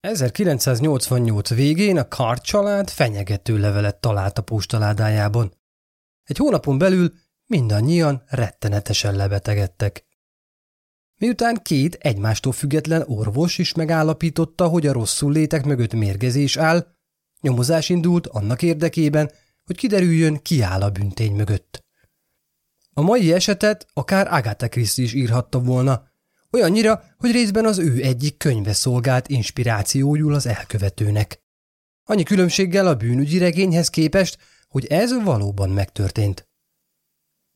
1988 0.00 1.48
végén 1.54 1.98
a 1.98 2.08
Kart 2.08 2.42
család 2.42 2.90
fenyegető 2.90 3.58
levelet 3.58 3.96
talált 3.96 4.38
a 4.38 4.42
postaládájában. 4.42 5.54
Egy 6.24 6.36
hónapon 6.36 6.78
belül 6.78 7.12
mindannyian 7.46 8.22
rettenetesen 8.26 9.14
lebetegedtek. 9.14 10.06
Miután 11.16 11.60
két 11.62 11.94
egymástól 11.94 12.52
független 12.52 13.02
orvos 13.06 13.58
is 13.58 13.74
megállapította, 13.74 14.68
hogy 14.68 14.86
a 14.86 14.92
rosszul 14.92 15.32
létek 15.32 15.64
mögött 15.64 15.92
mérgezés 15.92 16.56
áll, 16.56 16.86
nyomozás 17.40 17.88
indult 17.88 18.26
annak 18.26 18.62
érdekében, 18.62 19.30
hogy 19.64 19.76
kiderüljön, 19.76 20.42
ki 20.42 20.62
áll 20.62 20.82
a 20.82 20.90
büntény 20.90 21.34
mögött. 21.34 21.84
A 22.92 23.00
mai 23.00 23.32
esetet 23.32 23.86
akár 23.92 24.32
Agatha 24.32 24.68
Christie 24.68 25.04
is 25.04 25.12
írhatta 25.12 25.60
volna, 25.60 26.09
Olyannyira, 26.52 27.04
hogy 27.16 27.30
részben 27.30 27.64
az 27.64 27.78
ő 27.78 28.02
egyik 28.02 28.36
könyve 28.36 28.72
szolgált 28.72 29.28
inspirációjul 29.28 30.34
az 30.34 30.46
elkövetőnek. 30.46 31.42
Annyi 32.04 32.22
különbséggel 32.22 32.86
a 32.86 32.94
bűnügyi 32.94 33.38
regényhez 33.38 33.88
képest, 33.88 34.38
hogy 34.68 34.86
ez 34.86 35.22
valóban 35.22 35.70
megtörtént. 35.70 36.48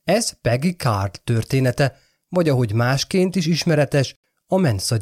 Ez 0.03 0.31
Peggy 0.41 0.77
Card 0.77 1.21
története, 1.23 1.99
vagy 2.29 2.49
ahogy 2.49 2.73
másként 2.73 3.35
is 3.35 3.45
ismeretes, 3.45 4.15
a 4.47 4.57
Mensa 4.57 4.97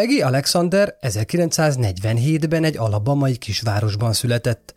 Peggy 0.00 0.20
Alexander 0.20 0.96
1947-ben 1.00 2.64
egy 2.64 2.76
alabamai 2.76 3.36
kisvárosban 3.36 4.12
született. 4.12 4.74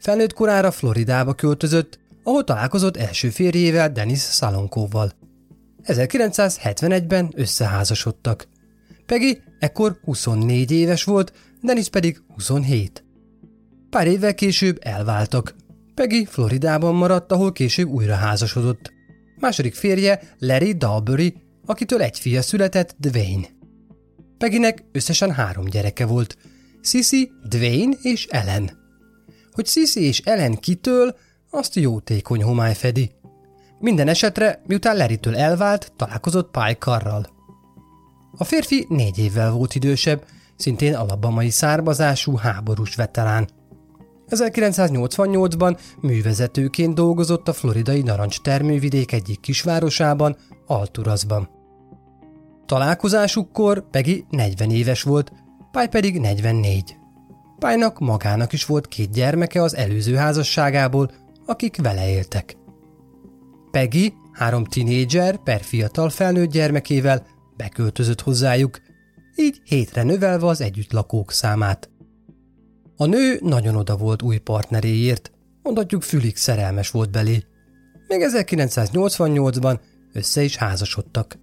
Felnőtt 0.00 0.32
korára 0.32 0.70
Floridába 0.70 1.34
költözött, 1.34 1.98
ahol 2.22 2.44
találkozott 2.44 2.96
első 2.96 3.30
férjével 3.30 3.92
Dennis 3.92 4.18
Szalonkóval. 4.18 5.12
1971-ben 5.84 7.32
összeházasodtak. 7.34 8.48
Peggy 9.06 9.42
ekkor 9.58 9.98
24 10.04 10.70
éves 10.70 11.04
volt, 11.04 11.32
Dennis 11.62 11.88
pedig 11.88 12.22
27. 12.34 13.04
Pár 13.90 14.06
évvel 14.06 14.34
később 14.34 14.78
elváltak. 14.80 15.54
Peggy 15.94 16.28
Floridában 16.30 16.94
maradt, 16.94 17.32
ahol 17.32 17.52
később 17.52 17.88
újra 17.88 18.14
házasodott. 18.14 18.92
Második 19.38 19.74
férje 19.74 20.20
Larry 20.38 20.72
Dalbury, 20.72 21.34
akitől 21.66 22.02
egy 22.02 22.18
fia 22.18 22.42
született, 22.42 22.94
Dwayne. 22.98 23.60
Peginek 24.42 24.84
összesen 24.92 25.32
három 25.32 25.64
gyereke 25.64 26.06
volt, 26.06 26.36
Sisi, 26.80 27.30
Dwayne 27.48 27.96
és 28.02 28.26
Ellen. 28.26 28.70
Hogy 29.52 29.66
Sisi 29.66 30.02
és 30.04 30.20
Ellen 30.20 30.54
kitől, 30.54 31.16
azt 31.50 31.74
jótékony 31.74 32.42
homály 32.42 32.74
fedi. 32.74 33.10
Minden 33.78 34.08
esetre, 34.08 34.62
miután 34.66 34.96
Leritől 34.96 35.36
elvált, 35.36 35.92
találkozott 35.96 36.50
Pike 36.50 36.90
A 38.36 38.44
férfi 38.44 38.86
négy 38.88 39.18
évvel 39.18 39.50
volt 39.50 39.74
idősebb, 39.74 40.24
szintén 40.56 40.94
alabamai 40.94 41.50
származású 41.50 42.36
háborús 42.36 42.94
veterán. 42.94 43.48
1988-ban 44.28 45.78
művezetőként 46.00 46.94
dolgozott 46.94 47.48
a 47.48 47.52
floridai 47.52 48.02
narancs 48.02 48.40
termővidék 48.40 49.12
egyik 49.12 49.40
kisvárosában, 49.40 50.36
Alturazban. 50.66 51.61
Találkozásukkor 52.66 53.90
Peggy 53.90 54.24
40 54.30 54.70
éves 54.70 55.02
volt, 55.02 55.32
Pály 55.72 55.88
pedig 55.88 56.20
44. 56.20 56.96
Pálynak 57.58 57.98
magának 57.98 58.52
is 58.52 58.66
volt 58.66 58.88
két 58.88 59.10
gyermeke 59.10 59.62
az 59.62 59.76
előző 59.76 60.14
házasságából, 60.14 61.10
akik 61.46 61.82
vele 61.82 62.08
éltek. 62.08 62.56
Peggy 63.70 64.12
három 64.32 64.64
tinédzser 64.64 65.36
per 65.36 65.60
fiatal 65.60 66.10
felnőtt 66.10 66.50
gyermekével 66.50 67.26
beköltözött 67.56 68.20
hozzájuk, 68.20 68.80
így 69.36 69.60
hétre 69.64 70.02
növelve 70.02 70.46
az 70.46 70.60
együttlakók 70.60 71.32
számát. 71.32 71.90
A 72.96 73.06
nő 73.06 73.38
nagyon 73.42 73.76
oda 73.76 73.96
volt 73.96 74.22
új 74.22 74.38
partneréért, 74.38 75.32
mondhatjuk 75.62 76.02
fülig 76.02 76.36
szerelmes 76.36 76.90
volt 76.90 77.10
belé. 77.10 77.44
Még 78.08 78.26
1988-ban 78.32 79.78
össze 80.12 80.42
is 80.42 80.56
házasodtak. 80.56 81.38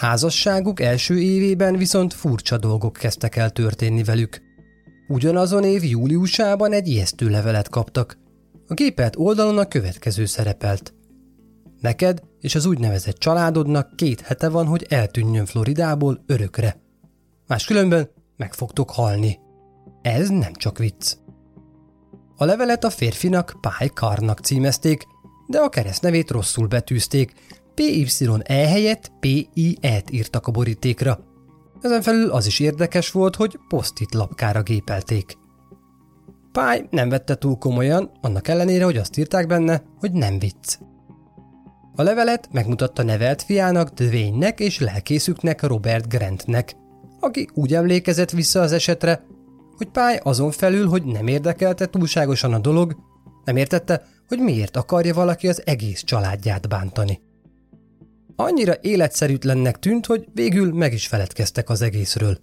Házasságuk 0.00 0.80
első 0.80 1.20
évében 1.20 1.76
viszont 1.76 2.14
furcsa 2.14 2.58
dolgok 2.58 2.92
kezdtek 2.92 3.36
el 3.36 3.50
történni 3.50 4.02
velük. 4.02 4.42
Ugyanazon 5.08 5.64
év 5.64 5.84
júliusában 5.84 6.72
egy 6.72 6.88
ijesztő 6.88 7.28
levelet 7.28 7.68
kaptak. 7.68 8.18
A 8.66 8.74
gépelt 8.74 9.16
oldalon 9.16 9.58
a 9.58 9.68
következő 9.68 10.24
szerepelt. 10.24 10.94
Neked 11.80 12.22
és 12.38 12.54
az 12.54 12.66
úgynevezett 12.66 13.16
családodnak 13.16 13.96
két 13.96 14.20
hete 14.20 14.48
van, 14.48 14.66
hogy 14.66 14.86
eltűnjön 14.88 15.46
Floridából 15.46 16.24
örökre. 16.26 16.80
Máskülönben 17.46 18.10
meg 18.36 18.54
fogtok 18.54 18.90
halni. 18.90 19.38
Ez 20.02 20.28
nem 20.28 20.52
csak 20.52 20.78
vicc. 20.78 21.16
A 22.36 22.44
levelet 22.44 22.84
a 22.84 22.90
férfinak 22.90 23.58
Pie 23.60 23.90
Karnak 23.94 24.38
címezték, 24.38 25.02
de 25.46 25.58
a 25.58 25.68
keresztnevét 25.68 26.30
rosszul 26.30 26.66
betűzték, 26.66 27.32
PYE 27.80 28.68
helyett 28.68 29.12
PIE-t 29.20 30.10
írtak 30.10 30.46
a 30.46 30.50
borítékra. 30.50 31.18
Ezen 31.80 32.02
felül 32.02 32.30
az 32.30 32.46
is 32.46 32.60
érdekes 32.60 33.10
volt, 33.10 33.36
hogy 33.36 33.58
posztit 33.68 34.14
lapkára 34.14 34.62
gépelték. 34.62 35.38
Pály 36.52 36.86
nem 36.90 37.08
vette 37.08 37.34
túl 37.34 37.56
komolyan, 37.56 38.10
annak 38.20 38.48
ellenére, 38.48 38.84
hogy 38.84 38.96
azt 38.96 39.18
írták 39.18 39.46
benne, 39.46 39.82
hogy 39.98 40.12
nem 40.12 40.38
vicc. 40.38 40.78
A 41.96 42.02
levelet 42.02 42.48
megmutatta 42.52 43.02
nevelt 43.02 43.42
fiának, 43.42 43.88
Dwayne-nek 43.88 44.60
és 44.60 44.80
lelkészüknek 44.80 45.62
Robert 45.62 46.08
Grantnek, 46.08 46.76
aki 47.20 47.48
úgy 47.54 47.74
emlékezett 47.74 48.30
vissza 48.30 48.60
az 48.60 48.72
esetre, 48.72 49.22
hogy 49.76 49.88
Pály 49.88 50.20
azon 50.22 50.50
felül, 50.50 50.88
hogy 50.88 51.04
nem 51.04 51.26
érdekelte 51.26 51.86
túlságosan 51.86 52.52
a 52.52 52.58
dolog, 52.58 52.96
nem 53.44 53.56
értette, 53.56 54.02
hogy 54.28 54.38
miért 54.38 54.76
akarja 54.76 55.14
valaki 55.14 55.48
az 55.48 55.62
egész 55.64 56.02
családját 56.02 56.68
bántani. 56.68 57.28
Annyira 58.42 58.74
életszerűtlennek 58.80 59.78
tűnt, 59.78 60.06
hogy 60.06 60.28
végül 60.32 60.72
meg 60.72 60.92
is 60.92 61.06
feledkeztek 61.06 61.68
az 61.68 61.82
egészről. 61.82 62.38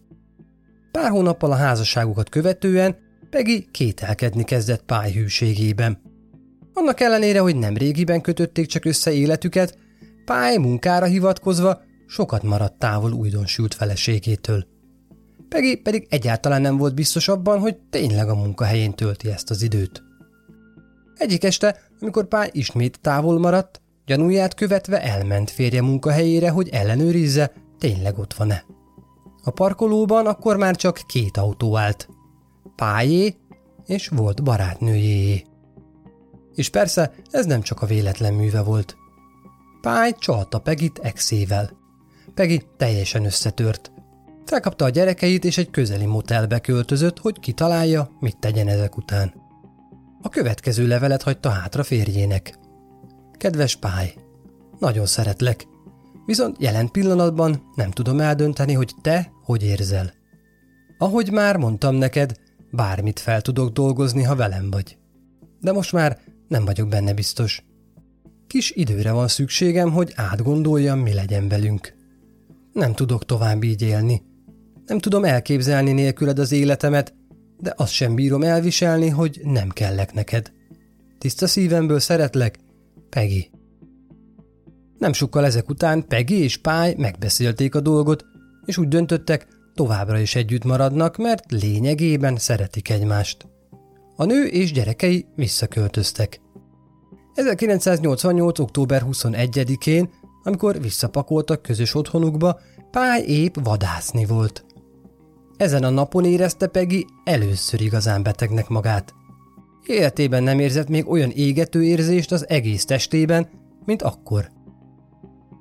Pár 0.91 1.09
hónappal 1.09 1.51
a 1.51 1.55
házasságukat 1.55 2.29
követően 2.29 2.97
Peggy 3.29 3.67
kételkedni 3.71 4.43
kezdett 4.43 4.83
pályhűségében. 4.83 6.01
Annak 6.73 6.99
ellenére, 6.99 7.39
hogy 7.39 7.55
nem 7.55 7.77
régiben 7.77 8.21
kötötték 8.21 8.65
csak 8.65 8.85
össze 8.85 9.11
életüket, 9.11 9.77
Pály 10.25 10.57
munkára 10.57 11.05
hivatkozva 11.05 11.81
sokat 12.07 12.43
maradt 12.43 12.79
távol 12.79 13.11
újdonsült 13.11 13.73
feleségétől. 13.73 14.65
Peggy 15.49 15.81
pedig 15.81 16.07
egyáltalán 16.09 16.61
nem 16.61 16.77
volt 16.77 16.95
biztos 16.95 17.27
abban, 17.27 17.59
hogy 17.59 17.77
tényleg 17.89 18.29
a 18.29 18.35
munkahelyén 18.35 18.93
tölti 18.93 19.29
ezt 19.29 19.49
az 19.49 19.61
időt. 19.61 20.03
Egyik 21.15 21.43
este, 21.43 21.79
amikor 21.99 22.27
Pály 22.27 22.49
ismét 22.53 22.99
távol 23.01 23.39
maradt, 23.39 23.81
Gyanúját 24.07 24.53
követve 24.53 25.01
elment 25.01 25.51
férje 25.51 25.81
munkahelyére, 25.81 26.49
hogy 26.49 26.69
ellenőrizze, 26.69 27.51
tényleg 27.77 28.17
ott 28.17 28.33
van-e. 28.33 28.65
A 29.43 29.51
parkolóban 29.51 30.25
akkor 30.25 30.57
már 30.57 30.75
csak 30.75 31.01
két 31.07 31.37
autó 31.37 31.77
állt. 31.77 32.09
Pályé 32.75 33.35
és 33.85 34.07
volt 34.07 34.43
barátnőjé. 34.43 35.43
És 36.55 36.69
persze 36.69 37.13
ez 37.31 37.45
nem 37.45 37.61
csak 37.61 37.81
a 37.81 37.85
véletlen 37.85 38.33
műve 38.33 38.61
volt. 38.61 38.95
Pály 39.81 40.15
csalta 40.19 40.59
Pegit 40.59 40.99
exével. 40.99 41.71
Pegi 42.33 42.61
teljesen 42.77 43.25
összetört. 43.25 43.91
Felkapta 44.45 44.85
a 44.85 44.89
gyerekeit, 44.89 45.45
és 45.45 45.57
egy 45.57 45.69
közeli 45.69 46.05
motelbe 46.05 46.59
költözött, 46.59 47.19
hogy 47.19 47.39
kitalálja, 47.39 48.09
mit 48.19 48.37
tegyen 48.39 48.67
ezek 48.67 48.97
után. 48.97 49.33
A 50.21 50.29
következő 50.29 50.87
levelet 50.87 51.23
hagyta 51.23 51.49
hátra 51.49 51.83
férjének. 51.83 52.65
Kedves 53.37 53.75
Pály, 53.75 54.13
nagyon 54.79 55.05
szeretlek, 55.05 55.67
viszont 56.25 56.55
jelen 56.59 56.91
pillanatban 56.91 57.71
nem 57.75 57.91
tudom 57.91 58.19
eldönteni, 58.19 58.73
hogy 58.73 58.93
te 59.01 59.31
hogy 59.43 59.63
érzel. 59.63 60.13
Ahogy 60.97 61.31
már 61.31 61.57
mondtam 61.57 61.95
neked, 61.95 62.35
bármit 62.71 63.19
fel 63.19 63.41
tudok 63.41 63.71
dolgozni, 63.71 64.23
ha 64.23 64.35
velem 64.35 64.69
vagy. 64.69 64.97
De 65.61 65.71
most 65.71 65.91
már 65.91 66.19
nem 66.47 66.65
vagyok 66.65 66.89
benne 66.89 67.13
biztos. 67.13 67.63
Kis 68.47 68.71
időre 68.71 69.11
van 69.11 69.27
szükségem, 69.27 69.91
hogy 69.91 70.13
átgondoljam, 70.15 70.99
mi 70.99 71.13
legyen 71.13 71.47
velünk. 71.47 71.93
Nem 72.73 72.93
tudok 72.93 73.25
tovább 73.25 73.63
így 73.63 73.81
élni. 73.81 74.21
Nem 74.85 74.99
tudom 74.99 75.23
elképzelni 75.23 75.91
nélküled 75.91 76.39
az 76.39 76.51
életemet, 76.51 77.13
de 77.59 77.73
azt 77.77 77.91
sem 77.91 78.15
bírom 78.15 78.43
elviselni, 78.43 79.09
hogy 79.09 79.41
nem 79.43 79.69
kellek 79.69 80.13
neked. 80.13 80.51
Tiszta 81.17 81.47
szívemből 81.47 81.99
szeretlek, 81.99 82.59
Peggy. 83.09 83.49
Nem 84.97 85.13
sokkal 85.13 85.45
ezek 85.45 85.69
után 85.69 86.07
Peggy 86.07 86.31
és 86.31 86.57
Pály 86.57 86.95
megbeszélték 86.97 87.75
a 87.75 87.81
dolgot, 87.81 88.25
és 88.65 88.77
úgy 88.77 88.87
döntöttek, 88.87 89.47
továbbra 89.73 90.19
is 90.19 90.35
együtt 90.35 90.63
maradnak, 90.63 91.17
mert 91.17 91.51
lényegében 91.51 92.35
szeretik 92.35 92.89
egymást. 92.89 93.47
A 94.15 94.25
nő 94.25 94.45
és 94.45 94.71
gyerekei 94.71 95.25
visszaköltöztek. 95.35 96.41
1988. 97.33 98.59
október 98.59 99.03
21-én, 99.05 100.09
amikor 100.43 100.81
visszapakoltak 100.81 101.61
közös 101.61 101.95
otthonukba, 101.95 102.59
Pály 102.91 103.23
épp 103.23 103.55
vadászni 103.63 104.25
volt. 104.25 104.65
Ezen 105.57 105.83
a 105.83 105.89
napon 105.89 106.25
érezte 106.25 106.67
Peggy 106.67 107.05
először 107.23 107.81
igazán 107.81 108.23
betegnek 108.23 108.67
magát. 108.67 109.13
Életében 109.87 110.43
nem 110.43 110.59
érzett 110.59 110.87
még 110.87 111.09
olyan 111.09 111.29
égető 111.29 111.83
érzést 111.83 112.31
az 112.31 112.49
egész 112.49 112.85
testében, 112.85 113.49
mint 113.85 114.01
akkor. 114.01 114.49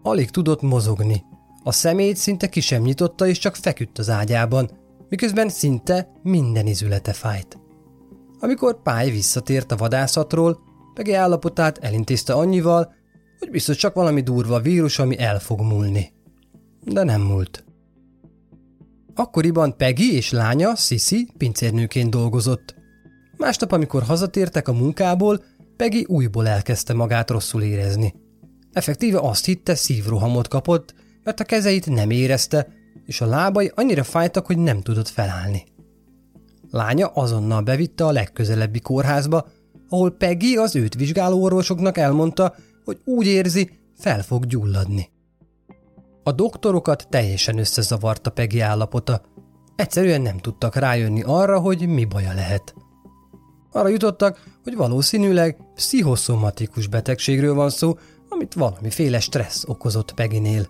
Alig 0.03 0.31
tudott 0.31 0.63
mozogni. 0.63 1.25
A 1.63 1.73
szemét 1.73 2.17
szinte 2.17 2.49
ki 2.49 2.61
sem 2.61 2.83
nyitotta, 2.83 3.27
és 3.27 3.39
csak 3.39 3.57
feküdt 3.57 3.99
az 3.99 4.11
ágyában, 4.11 4.71
miközben 5.09 5.49
szinte 5.49 6.09
minden 6.23 6.67
izülete 6.67 7.13
fájt. 7.13 7.59
Amikor 8.41 8.83
Pály 8.83 9.11
visszatért 9.11 9.73
a 9.73 9.77
vadászatról, 9.77 10.59
Peggy 10.95 11.11
állapotát 11.11 11.79
elintézte 11.79 12.33
annyival, 12.33 12.95
hogy 13.39 13.51
biztos 13.51 13.77
csak 13.77 13.95
valami 13.95 14.21
durva 14.21 14.61
vírus, 14.61 14.99
ami 14.99 15.19
el 15.19 15.39
fog 15.41 15.61
múlni. 15.61 16.13
De 16.85 17.03
nem 17.03 17.21
múlt. 17.21 17.65
Akkoriban 19.15 19.77
Peggy 19.77 20.01
és 20.01 20.31
lánya, 20.31 20.75
Sissy, 20.75 21.29
pincérnőként 21.37 22.11
dolgozott. 22.11 22.76
Másnap, 23.37 23.73
amikor 23.73 24.03
hazatértek 24.03 24.69
a 24.69 24.73
munkából, 24.73 25.43
Peggy 25.77 26.05
újból 26.09 26.49
elkezdte 26.49 26.95
magát 26.95 27.31
rosszul 27.31 27.63
érezni. 27.63 28.15
Effektíve 28.73 29.19
azt 29.19 29.45
hitte, 29.45 29.75
szívrohamot 29.75 30.49
kapott, 30.49 30.95
mert 31.25 31.41
a 31.41 31.45
kezeit 31.45 31.87
nem 31.87 32.11
érezte, 32.11 32.69
és 33.05 33.21
a 33.21 33.27
lábai 33.27 33.73
annyira 33.75 34.05
fájtak, 34.05 34.47
hogy 34.47 34.59
nem 34.59 34.81
tudott 34.81 35.09
felállni. 35.09 35.65
Lánya 36.71 37.07
azonnal 37.07 37.63
bevitte 37.63 38.05
a 38.05 38.11
legközelebbi 38.11 38.81
kórházba, 38.81 39.47
ahol 39.89 40.11
Peggy 40.11 40.57
az 40.57 40.77
őt 40.77 40.95
vizsgáló 40.95 41.43
orvosoknak 41.43 41.99
elmondta, 41.99 42.55
hogy 42.85 43.01
úgy 43.05 43.27
érzi, 43.27 43.71
fel 43.99 44.23
fog 44.23 44.47
gyulladni. 44.47 45.11
A 46.23 46.33
doktorokat 46.33 47.07
teljesen 47.11 47.59
összezavarta 47.59 48.31
Peggy 48.31 48.59
állapota. 48.59 49.23
Egyszerűen 49.77 50.23
nem 50.23 50.39
tudtak 50.39 50.75
rájönni 50.75 51.23
arra, 51.23 51.61
hogy 51.61 51.89
mi 51.89 52.05
baja 52.05 52.33
lehet. 52.35 52.75
Arra 53.77 53.89
jutottak, 53.89 54.43
hogy 54.65 54.77
valószínűleg 54.77 55.57
pszichoszomatikus 55.75 56.87
betegségről 56.87 57.55
van 57.55 57.71
szó, 57.71 57.99
amit 58.29 58.55
valamiféle 58.55 59.21
stressz 59.21 59.65
okozott 59.67 60.15
Peginél. 60.15 60.67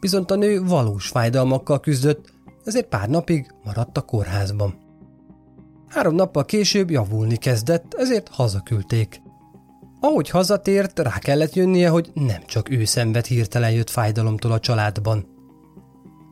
Viszont 0.00 0.30
a 0.30 0.34
nő 0.34 0.62
valós 0.64 1.08
fájdalmakkal 1.08 1.80
küzdött, 1.80 2.32
ezért 2.64 2.88
pár 2.88 3.08
napig 3.08 3.54
maradt 3.64 3.96
a 3.96 4.00
kórházban. 4.00 4.74
Három 5.88 6.14
nappal 6.14 6.44
később 6.44 6.90
javulni 6.90 7.36
kezdett, 7.36 7.94
ezért 7.94 8.28
hazaküldték. 8.28 9.22
Ahogy 10.00 10.30
hazatért, 10.30 10.98
rá 10.98 11.18
kellett 11.18 11.54
jönnie, 11.54 11.88
hogy 11.88 12.10
nem 12.14 12.42
csak 12.46 12.70
ő 12.70 12.84
szenved 12.84 13.26
hirtelen 13.26 13.72
jött 13.72 13.90
fájdalomtól 13.90 14.52
a 14.52 14.60
családban. 14.60 15.26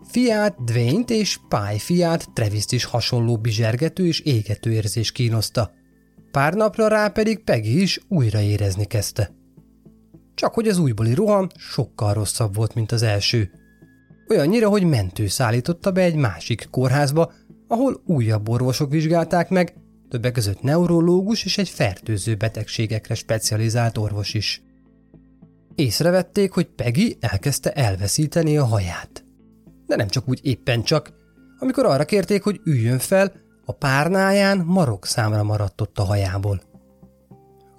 Fiát, 0.09 0.65
dwayne 0.65 1.05
és 1.07 1.39
Pály 1.49 1.79
fiát 1.79 2.29
travis 2.33 2.65
is 2.69 2.85
hasonló 2.85 3.37
bizsergető 3.37 4.07
és 4.07 4.21
égető 4.21 4.73
érzés 4.73 5.13
kínoszta. 5.13 5.79
Pár 6.31 6.55
napra 6.55 6.89
rá 6.89 7.09
pedig 7.09 7.45
Peggy 7.45 7.67
is 7.67 8.01
újra 8.09 8.41
érezni 8.41 8.85
kezdte. 8.85 9.31
Csak 10.35 10.55
hogy 10.55 10.69
az 10.69 10.79
újbóli 10.79 11.15
roham 11.15 11.47
sokkal 11.57 12.15
rosszabb 12.15 12.55
volt, 12.55 12.75
mint 12.75 12.93
az 12.93 13.03
első. 13.03 13.51
Olyannyira, 14.29 14.69
hogy 14.69 14.85
mentő 14.85 15.27
szállította 15.27 15.91
be 15.93 16.01
egy 16.01 16.15
másik 16.15 16.69
kórházba, 16.71 17.33
ahol 17.69 18.03
újabb 18.07 18.49
orvosok 18.49 18.91
vizsgálták 18.91 19.49
meg, 19.49 19.75
többek 20.09 20.33
között 20.33 20.63
neurológus 20.63 21.45
és 21.45 21.59
egy 21.59 21.69
fertőző 21.69 22.35
betegségekre 22.35 23.15
specializált 23.15 23.99
orvos 23.99 24.35
is. 24.35 24.63
Észrevették, 25.75 26.53
hogy 26.53 26.67
Peggy 26.67 27.17
elkezdte 27.21 27.73
elveszíteni 27.73 28.57
a 28.57 28.65
haját. 28.65 29.25
De 29.87 29.97
nem 29.97 30.09
csak 30.09 30.29
úgy 30.29 30.41
éppen 30.43 30.83
csak, 30.83 31.13
amikor 31.59 31.85
arra 31.85 32.05
kérték, 32.05 32.43
hogy 32.43 32.61
üljön 32.65 32.99
fel, 32.99 33.33
a 33.71 33.73
párnáján 33.73 34.59
marok 34.67 35.07
számra 35.07 35.43
maradt 35.43 35.81
ott 35.81 35.99
a 35.99 36.03
hajából. 36.03 36.61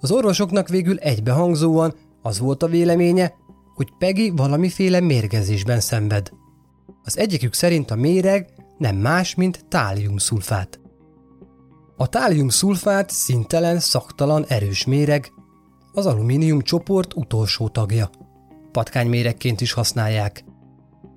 Az 0.00 0.10
orvosoknak 0.10 0.68
végül 0.68 0.98
egybehangzóan 0.98 1.94
az 2.22 2.38
volt 2.38 2.62
a 2.62 2.66
véleménye, 2.66 3.32
hogy 3.74 3.88
Peggy 3.98 4.32
valamiféle 4.36 5.00
mérgezésben 5.00 5.80
szenved. 5.80 6.30
Az 7.04 7.18
egyikük 7.18 7.54
szerint 7.54 7.90
a 7.90 7.94
méreg 7.94 8.48
nem 8.78 8.96
más, 8.96 9.34
mint 9.34 9.64
táliumszulfát. 9.68 10.80
A 11.96 12.06
táliumszulfát 12.08 13.10
szintelen, 13.10 13.78
szaktalan, 13.78 14.44
erős 14.48 14.84
méreg, 14.84 15.32
az 15.92 16.06
alumínium 16.06 16.60
csoport 16.60 17.14
utolsó 17.14 17.68
tagja. 17.68 18.10
Patkányméregként 18.70 19.60
is 19.60 19.72
használják. 19.72 20.44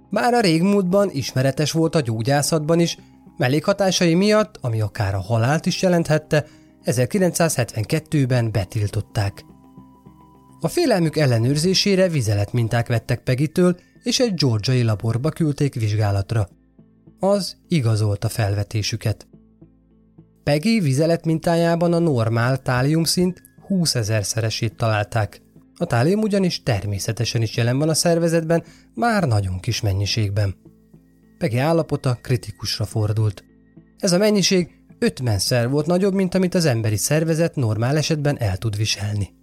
Bár 0.10 0.34
a 0.34 0.40
régmúltban 0.40 1.10
ismeretes 1.12 1.72
volt 1.72 1.96
a 1.96 2.02
gyógyászatban 2.02 2.80
is, 2.80 2.98
mellékhatásai 3.38 4.14
miatt, 4.14 4.58
ami 4.62 4.82
akár 4.82 5.16
a 5.16 5.22
halált 5.22 5.66
is 5.66 5.82
jelenthette, 5.82 6.46
1972-ben 6.86 8.52
betiltották. 8.52 9.46
A 10.60 10.68
félelmük 10.68 11.18
ellenőrzésére 11.18 12.08
vizeletminták 12.08 12.88
vettek 12.88 13.24
Pegitől, 13.24 13.78
és 14.04 14.20
egy 14.20 14.34
georgiai 14.34 14.84
laborba 14.84 15.30
küldték 15.30 15.74
vizsgálatra. 15.74 16.50
Az 17.20 17.58
igazolta 17.68 18.30
felvetésüket. 18.30 19.28
Peggy 20.44 20.82
vizelet 20.82 21.26
mintájában 21.26 21.94
a 21.94 22.00
normál 22.00 22.62
táliumszint 22.62 23.42
20 23.68 23.96
szeresét 24.22 24.76
találták. 24.76 25.42
A 25.78 25.86
tálium 25.86 26.22
ugyanis 26.22 26.64
természetesen 26.64 27.42
is 27.42 27.56
jelen 27.56 27.78
van 27.78 27.90
a 27.90 27.94
szervezetben, 27.94 28.64
már 28.94 29.28
nagyon 29.28 29.60
kis 29.60 29.82
mennyiségben. 29.82 30.56
Peggy 31.38 31.58
állapota 31.58 32.18
kritikusra 32.22 32.86
fordult. 32.86 33.44
Ez 33.98 34.12
a 34.12 34.18
mennyiség 34.18 34.70
50-szer 35.00 35.68
volt 35.70 35.86
nagyobb, 35.86 36.14
mint 36.14 36.36
amit 36.36 36.56
az 36.56 36.66
emberi 36.66 36.98
szervezet 36.98 37.56
normál 37.56 37.98
esetben 37.98 38.40
el 38.40 38.58
tud 38.58 38.78
viselni. 38.78 39.34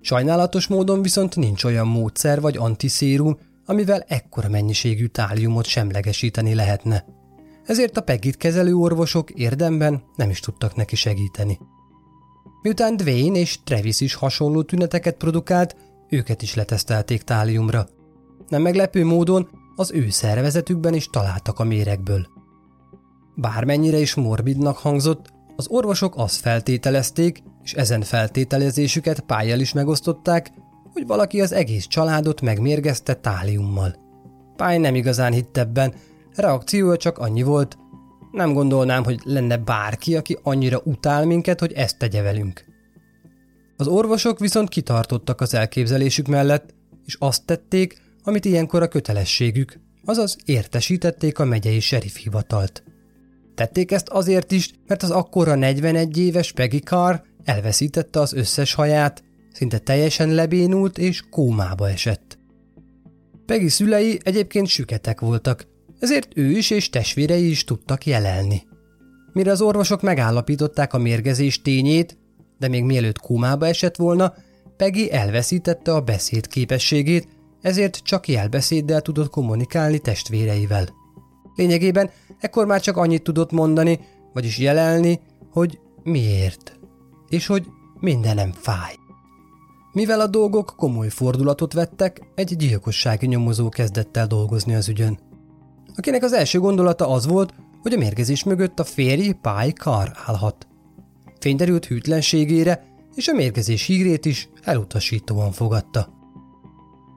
Sajnálatos 0.00 0.66
módon 0.66 1.02
viszont 1.02 1.36
nincs 1.36 1.64
olyan 1.64 1.86
módszer 1.86 2.40
vagy 2.40 2.56
antiszérum, 2.56 3.38
amivel 3.64 4.04
ekkora 4.08 4.48
mennyiségű 4.48 5.06
táliumot 5.06 5.66
semlegesíteni 5.66 6.54
lehetne 6.54 7.04
ezért 7.68 7.96
a 7.96 8.00
Peggit 8.00 8.36
kezelő 8.36 8.74
orvosok 8.74 9.30
érdemben 9.30 10.02
nem 10.16 10.30
is 10.30 10.40
tudtak 10.40 10.76
neki 10.76 10.96
segíteni. 10.96 11.58
Miután 12.62 12.96
Dwayne 12.96 13.38
és 13.38 13.62
Travis 13.64 14.00
is 14.00 14.14
hasonló 14.14 14.62
tüneteket 14.62 15.16
produkált, 15.16 15.76
őket 16.08 16.42
is 16.42 16.54
letesztelték 16.54 17.22
táliumra. 17.22 17.88
Nem 18.48 18.62
meglepő 18.62 19.04
módon 19.04 19.48
az 19.78 19.92
ő 19.92 20.10
szervezetükben 20.10 20.94
is 20.94 21.06
találtak 21.06 21.58
a 21.58 21.64
méregből. 21.64 22.26
Bármennyire 23.34 23.98
is 23.98 24.14
morbidnak 24.14 24.76
hangzott, 24.76 25.32
az 25.56 25.66
orvosok 25.68 26.16
azt 26.16 26.40
feltételezték, 26.40 27.42
és 27.62 27.72
ezen 27.72 28.00
feltételezésüket 28.00 29.20
pályjal 29.20 29.60
is 29.60 29.72
megosztották, 29.72 30.50
hogy 30.92 31.06
valaki 31.06 31.40
az 31.40 31.52
egész 31.52 31.86
családot 31.86 32.40
megmérgezte 32.40 33.14
táliummal. 33.14 33.94
Pály 34.56 34.78
nem 34.78 34.94
igazán 34.94 35.32
hitt 35.32 35.56
ebben, 35.56 35.94
Reakciója 36.34 36.96
csak 36.96 37.18
annyi 37.18 37.42
volt, 37.42 37.78
nem 38.32 38.52
gondolnám, 38.52 39.04
hogy 39.04 39.20
lenne 39.24 39.56
bárki, 39.56 40.16
aki 40.16 40.38
annyira 40.42 40.80
utál 40.84 41.26
minket, 41.26 41.60
hogy 41.60 41.72
ezt 41.72 41.98
tegye 41.98 42.22
velünk. 42.22 42.64
Az 43.76 43.86
orvosok 43.86 44.38
viszont 44.38 44.68
kitartottak 44.68 45.40
az 45.40 45.54
elképzelésük 45.54 46.26
mellett, 46.26 46.74
és 47.04 47.16
azt 47.18 47.46
tették, 47.46 48.07
amit 48.28 48.44
ilyenkor 48.44 48.82
a 48.82 48.88
kötelességük, 48.88 49.80
azaz 50.04 50.36
értesítették 50.44 51.38
a 51.38 51.44
megyei 51.44 51.80
serif 51.80 52.16
hivatalt. 52.16 52.82
Tették 53.54 53.92
ezt 53.92 54.08
azért 54.08 54.52
is, 54.52 54.70
mert 54.86 55.02
az 55.02 55.10
akkora 55.10 55.54
41 55.54 56.18
éves 56.18 56.52
Peggy 56.52 56.82
Carr 56.82 57.14
elveszítette 57.44 58.20
az 58.20 58.32
összes 58.32 58.74
haját, 58.74 59.22
szinte 59.52 59.78
teljesen 59.78 60.28
lebénult 60.28 60.98
és 60.98 61.22
kómába 61.30 61.88
esett. 61.88 62.38
Peggy 63.46 63.68
szülei 63.68 64.18
egyébként 64.22 64.66
süketek 64.66 65.20
voltak, 65.20 65.66
ezért 65.98 66.28
ő 66.36 66.50
is 66.50 66.70
és 66.70 66.90
testvérei 66.90 67.50
is 67.50 67.64
tudtak 67.64 68.06
jelelni. 68.06 68.62
Mire 69.32 69.50
az 69.50 69.60
orvosok 69.60 70.02
megállapították 70.02 70.94
a 70.94 70.98
mérgezés 70.98 71.62
tényét, 71.62 72.18
de 72.58 72.68
még 72.68 72.84
mielőtt 72.84 73.18
kómába 73.18 73.66
esett 73.66 73.96
volna, 73.96 74.34
Peggy 74.76 75.06
elveszítette 75.06 75.94
a 75.94 76.00
beszéd 76.00 76.46
képességét, 76.46 77.37
ezért 77.62 77.96
csak 77.96 78.28
jelbeszéddel 78.28 79.00
tudott 79.00 79.30
kommunikálni 79.30 79.98
testvéreivel. 79.98 80.88
Lényegében 81.54 82.10
ekkor 82.38 82.66
már 82.66 82.80
csak 82.80 82.96
annyit 82.96 83.22
tudott 83.22 83.50
mondani, 83.50 84.00
vagyis 84.32 84.58
jelelni, 84.58 85.20
hogy 85.50 85.80
miért, 86.02 86.78
és 87.28 87.46
hogy 87.46 87.66
mindenem 88.00 88.52
fáj. 88.52 88.94
Mivel 89.92 90.20
a 90.20 90.26
dolgok 90.26 90.74
komoly 90.76 91.08
fordulatot 91.08 91.72
vettek, 91.72 92.20
egy 92.34 92.56
gyilkossági 92.56 93.26
nyomozó 93.26 93.68
kezdett 93.68 94.16
el 94.16 94.26
dolgozni 94.26 94.74
az 94.74 94.88
ügyön. 94.88 95.18
Akinek 95.96 96.22
az 96.22 96.32
első 96.32 96.58
gondolata 96.58 97.08
az 97.08 97.26
volt, 97.26 97.54
hogy 97.82 97.92
a 97.92 97.98
mérgezés 97.98 98.44
mögött 98.44 98.80
a 98.80 98.84
férj 98.84 99.30
Pály 99.30 99.72
Kar 99.72 100.12
állhat. 100.26 100.66
Fényderült 101.38 101.86
hűtlenségére, 101.86 102.84
és 103.14 103.28
a 103.28 103.34
mérgezés 103.34 103.86
hírét 103.86 104.24
is 104.24 104.48
elutasítóan 104.62 105.52
fogadta. 105.52 106.17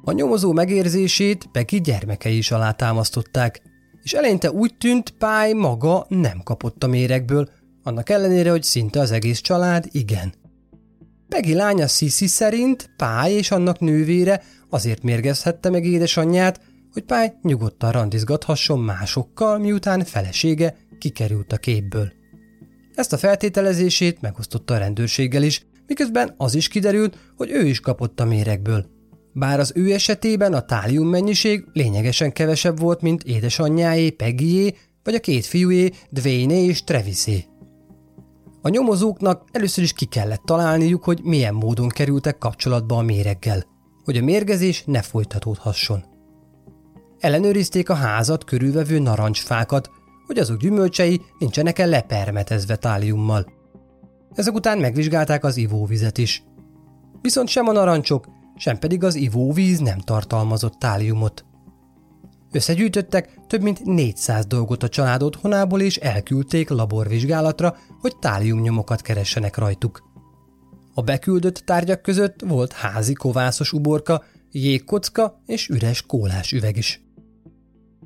A 0.04 0.12
nyomozó 0.12 0.52
megérzését 0.52 1.50
Peggy 1.52 1.82
gyermekei 1.82 2.38
is 2.38 2.52
alátámasztották, 2.52 3.62
és 4.04 4.14
eleinte 4.14 4.52
úgy 4.52 4.76
tűnt, 4.78 5.10
Pály 5.10 5.54
maga 5.54 6.06
nem 6.08 6.42
kapott 6.44 6.84
a 6.84 6.88
méregből, 6.88 7.50
annak 7.84 8.10
ellenére, 8.10 8.50
hogy 8.50 8.64
szinte 8.64 9.00
az 9.00 9.12
egész 9.12 9.40
család 9.40 9.88
igen. 9.92 10.34
Peggy 11.28 11.54
lánya 11.54 11.88
Sisi 11.88 12.28
szerint 12.28 12.90
Pály 12.98 13.34
és 13.34 13.52
annak 13.52 13.80
nővére 13.80 14.44
azért 14.70 15.04
mérgezhette 15.04 15.70
meg 15.70 15.86
édesanyját, 15.86 16.62
hogy 16.94 17.04
Pály 17.04 17.34
nyugodtan 17.42 17.92
randizgathasson 17.92 18.80
másokkal, 18.80 19.58
miután 19.58 20.04
felesége 20.04 20.78
kikerült 21.00 21.54
a 21.54 21.58
képből. 21.58 22.12
Ezt 22.96 23.14
a 23.14 23.18
feltételezését 23.18 24.22
megosztotta 24.22 24.74
a 24.74 24.78
rendőrséggel 24.78 25.44
is, 25.44 25.66
miközben 25.88 26.34
az 26.38 26.56
is 26.56 26.68
kiderült, 26.68 27.18
hogy 27.38 27.52
ő 27.52 27.66
is 27.66 27.80
kapott 27.80 28.20
a 28.20 28.26
méregből. 28.26 28.86
Bár 29.34 29.60
az 29.60 29.72
ő 29.76 29.94
esetében 29.94 30.54
a 30.54 30.62
tálium 30.62 31.08
mennyiség 31.08 31.66
lényegesen 31.74 32.32
kevesebb 32.32 32.80
volt, 32.80 33.02
mint 33.02 33.24
édesanyjáé, 33.24 34.10
Peggyé, 34.10 34.76
vagy 35.04 35.16
a 35.16 35.20
két 35.20 35.46
fiúé, 35.46 35.92
Dwayne 36.10 36.54
és 36.54 36.84
Travisé. 36.84 37.46
A 38.62 38.70
nyomozóknak 38.70 39.44
először 39.52 39.84
is 39.84 39.94
ki 39.94 40.06
kellett 40.06 40.42
találniuk, 40.46 41.04
hogy 41.04 41.20
milyen 41.24 41.54
módon 41.54 41.90
kerültek 41.90 42.38
kapcsolatba 42.38 42.98
a 42.98 43.02
méreggel, 43.02 43.66
hogy 44.04 44.18
a 44.18 44.24
mérgezés 44.24 44.84
ne 44.86 45.02
folytatódhasson. 45.02 46.04
Ellenőrizték 47.20 47.90
a 47.90 47.94
házat 47.94 48.44
körülvevő 48.44 49.00
narancsfákat, 49.00 49.90
hogy 50.26 50.38
azok 50.38 50.58
gyümölcsei 50.58 51.22
nincsenek-e 51.40 51.86
lepermetezve 51.86 52.76
táliummal. 52.76 53.46
Ezek 54.34 54.54
után 54.54 54.78
megvizsgálták 54.78 55.44
az 55.44 55.58
ivóvizet 55.58 56.18
is. 56.18 56.44
Viszont 57.22 57.48
sem 57.48 57.68
a 57.68 57.72
narancsok, 57.72 58.28
sem 58.62 58.80
pedig 58.80 59.04
az 59.04 59.16
ivóvíz 59.16 59.80
nem 59.80 60.00
tartalmazott 60.00 60.80
táliumot. 60.80 61.46
Összegyűjtöttek 62.52 63.40
több 63.48 63.62
mint 63.62 63.84
400 63.84 64.46
dolgot 64.46 64.84
a 64.84 64.90
család 64.90 65.24
otthonából 65.24 65.82
és 65.82 65.98
elküldték 65.98 66.70
laborvizsgálatra, 66.70 67.78
hogy 68.00 68.18
táliumnyomokat 68.18 69.02
keressenek 69.02 69.58
rajtuk. 69.58 70.10
A 70.94 71.02
beküldött 71.02 71.56
tárgyak 71.56 72.02
között 72.02 72.42
volt 72.48 72.74
házi 72.74 73.14
kovászos 73.14 73.74
uborka, 73.74 74.24
jégkocka 74.52 75.42
és 75.46 75.68
üres 75.68 76.02
kólás 76.02 76.52
üveg 76.52 76.78
is. 76.78 77.02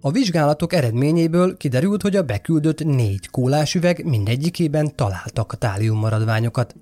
A 0.02 0.12
vizsgálatok 0.12 0.74
eredményéből 0.74 1.58
kiderült, 1.58 2.02
hogy 2.02 2.16
a 2.16 2.24
beküldött 2.24 2.84
négy 2.84 3.30
kólás 3.30 3.76
üveg 3.76 4.06
mindegyikében 4.06 4.96
találtak 4.96 5.58
táliummaradványokat. 5.58 6.76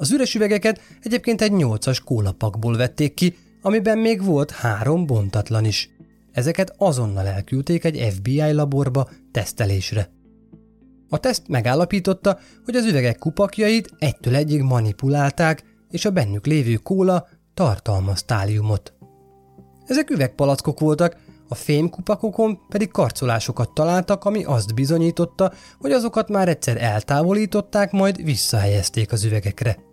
Az 0.00 0.12
üres 0.12 0.34
üvegeket 0.34 0.80
egyébként 1.00 1.40
egy 1.40 1.52
nyolcas 1.52 2.00
kólapakból 2.00 2.76
vették 2.76 3.14
ki, 3.14 3.36
amiben 3.62 3.98
még 3.98 4.24
volt 4.24 4.50
három 4.50 5.06
bontatlan 5.06 5.64
is. 5.64 5.90
Ezeket 6.32 6.74
azonnal 6.76 7.26
elküldték 7.26 7.84
egy 7.84 8.12
FBI 8.14 8.52
laborba 8.52 9.08
tesztelésre. 9.30 10.10
A 11.08 11.18
teszt 11.18 11.48
megállapította, 11.48 12.38
hogy 12.64 12.76
az 12.76 12.84
üvegek 12.84 13.18
kupakjait 13.18 13.94
egytől 13.98 14.36
egyig 14.36 14.62
manipulálták, 14.62 15.64
és 15.90 16.04
a 16.04 16.10
bennük 16.10 16.46
lévő 16.46 16.74
kóla 16.74 17.28
tartalmaz 17.54 18.22
táliumot. 18.22 18.94
Ezek 19.86 20.10
üvegpalackok 20.10 20.80
voltak, 20.80 21.16
a 21.48 21.54
fémkupakokon 21.54 22.58
pedig 22.68 22.90
karcolásokat 22.90 23.74
találtak, 23.74 24.24
ami 24.24 24.44
azt 24.44 24.74
bizonyította, 24.74 25.52
hogy 25.78 25.92
azokat 25.92 26.28
már 26.28 26.48
egyszer 26.48 26.82
eltávolították, 26.82 27.90
majd 27.90 28.24
visszahelyezték 28.24 29.12
az 29.12 29.24
üvegekre. 29.24 29.88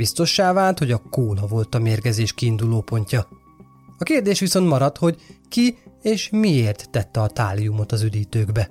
Biztossá 0.00 0.52
vált, 0.52 0.78
hogy 0.78 0.92
a 0.92 1.02
kóla 1.10 1.46
volt 1.46 1.74
a 1.74 1.78
mérgezés 1.78 2.32
kiinduló 2.32 2.80
pontja. 2.80 3.28
A 3.98 4.02
kérdés 4.02 4.40
viszont 4.40 4.68
maradt, 4.68 4.98
hogy 4.98 5.16
ki 5.48 5.78
és 6.02 6.28
miért 6.30 6.90
tette 6.90 7.20
a 7.20 7.28
táliumot 7.28 7.92
az 7.92 8.02
üdítőkbe. 8.02 8.70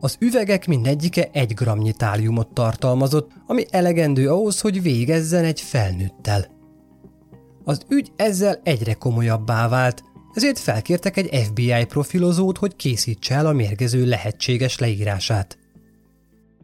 Az 0.00 0.16
üvegek 0.18 0.66
mindegyike 0.66 1.28
egy 1.32 1.54
gramnyi 1.54 1.92
táliumot 1.92 2.48
tartalmazott, 2.48 3.30
ami 3.46 3.64
elegendő 3.70 4.30
ahhoz, 4.30 4.60
hogy 4.60 4.82
végezzen 4.82 5.44
egy 5.44 5.60
felnőttel. 5.60 6.46
Az 7.64 7.80
ügy 7.88 8.12
ezzel 8.16 8.60
egyre 8.62 8.92
komolyabbá 8.92 9.68
vált, 9.68 10.02
ezért 10.34 10.58
felkértek 10.58 11.16
egy 11.16 11.44
FBI 11.44 11.84
profilozót, 11.84 12.58
hogy 12.58 12.76
készítse 12.76 13.34
el 13.34 13.46
a 13.46 13.52
mérgező 13.52 14.06
lehetséges 14.06 14.78
leírását. 14.78 15.58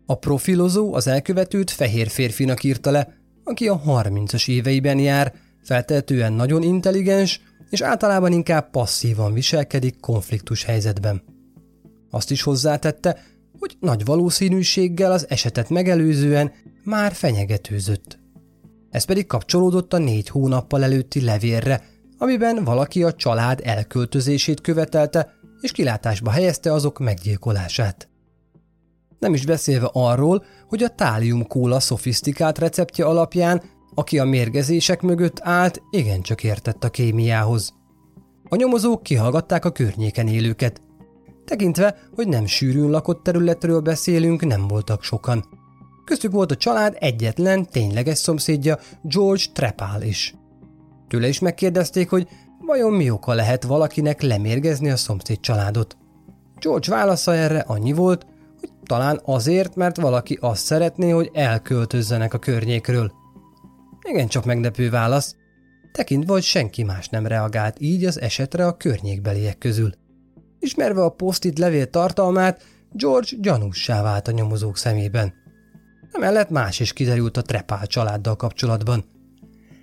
A 0.06 0.14
profilozó 0.14 0.94
az 0.94 1.06
elkövetőt 1.06 1.70
fehér 1.70 2.08
férfinak 2.08 2.64
írta 2.64 2.90
le, 2.90 3.18
aki 3.44 3.68
a 3.68 3.80
30-as 3.86 4.48
éveiben 4.48 4.98
jár, 4.98 5.34
feltehetően 5.62 6.32
nagyon 6.32 6.62
intelligens, 6.62 7.40
és 7.70 7.80
általában 7.80 8.32
inkább 8.32 8.70
passzívan 8.70 9.32
viselkedik 9.32 10.00
konfliktus 10.00 10.64
helyzetben. 10.64 11.22
Azt 12.10 12.30
is 12.30 12.42
hozzátette, 12.42 13.22
hogy 13.58 13.76
nagy 13.80 14.04
valószínűséggel 14.04 15.12
az 15.12 15.26
esetet 15.28 15.68
megelőzően 15.68 16.52
már 16.84 17.12
fenyegetőzött. 17.12 18.18
Ez 18.90 19.04
pedig 19.04 19.26
kapcsolódott 19.26 19.92
a 19.92 19.98
négy 19.98 20.28
hónappal 20.28 20.82
előtti 20.82 21.20
levélre, 21.20 21.84
amiben 22.18 22.64
valaki 22.64 23.02
a 23.02 23.12
család 23.12 23.60
elköltözését 23.64 24.60
követelte, 24.60 25.32
és 25.60 25.72
kilátásba 25.72 26.30
helyezte 26.30 26.72
azok 26.72 26.98
meggyilkolását. 26.98 28.09
Nem 29.20 29.34
is 29.34 29.46
beszélve 29.46 29.90
arról, 29.92 30.44
hogy 30.68 30.82
a 30.82 30.88
tálium 30.88 31.46
kóla 31.46 31.80
szofisztikált 31.80 32.58
receptje 32.58 33.04
alapján, 33.04 33.62
aki 33.94 34.18
a 34.18 34.24
mérgezések 34.24 35.02
mögött 35.02 35.40
állt, 35.40 35.82
igencsak 35.90 36.44
értett 36.44 36.84
a 36.84 36.90
kémiához. 36.90 37.74
A 38.48 38.56
nyomozók 38.56 39.02
kihallgatták 39.02 39.64
a 39.64 39.70
környéken 39.70 40.28
élőket. 40.28 40.82
Tekintve, 41.44 41.96
hogy 42.14 42.28
nem 42.28 42.46
sűrűn 42.46 42.90
lakott 42.90 43.22
területről 43.22 43.80
beszélünk, 43.80 44.46
nem 44.46 44.68
voltak 44.68 45.02
sokan. 45.02 45.44
Köztük 46.04 46.32
volt 46.32 46.50
a 46.50 46.56
család 46.56 46.96
egyetlen, 46.98 47.66
tényleges 47.66 48.18
szomszédja, 48.18 48.78
George 49.02 49.44
Trepal 49.52 50.02
is. 50.02 50.34
Tőle 51.08 51.28
is 51.28 51.38
megkérdezték, 51.38 52.10
hogy 52.10 52.28
vajon 52.66 52.92
mi 52.92 53.10
oka 53.10 53.34
lehet 53.34 53.64
valakinek 53.64 54.22
lemérgezni 54.22 54.90
a 54.90 54.96
szomszéd 54.96 55.40
családot. 55.40 55.96
George 56.60 56.90
válasza 56.90 57.34
erre 57.34 57.58
annyi 57.58 57.92
volt, 57.92 58.26
talán 58.90 59.20
azért, 59.24 59.74
mert 59.74 59.96
valaki 59.96 60.38
azt 60.40 60.64
szeretné, 60.64 61.10
hogy 61.10 61.30
elköltözzenek 61.32 62.34
a 62.34 62.38
környékről. 62.38 63.12
Igen, 64.08 64.28
csak 64.28 64.44
meglepő 64.44 64.90
válasz, 64.90 65.34
tekintve, 65.92 66.32
hogy 66.32 66.42
senki 66.42 66.82
más 66.82 67.08
nem 67.08 67.26
reagált 67.26 67.76
így 67.80 68.04
az 68.04 68.20
esetre 68.20 68.66
a 68.66 68.76
környékbeliek 68.76 69.58
közül. 69.58 69.90
Ismerve 70.58 71.02
a 71.02 71.08
posztit 71.08 71.58
levél 71.58 71.90
tartalmát, 71.90 72.62
George 72.92 73.28
gyanússá 73.40 74.02
vált 74.02 74.28
a 74.28 74.32
nyomozók 74.32 74.76
szemében. 74.76 75.32
Emellett 76.12 76.50
más 76.50 76.80
is 76.80 76.92
kiderült 76.92 77.36
a 77.36 77.42
Trepál 77.42 77.86
családdal 77.86 78.36
kapcsolatban. 78.36 79.04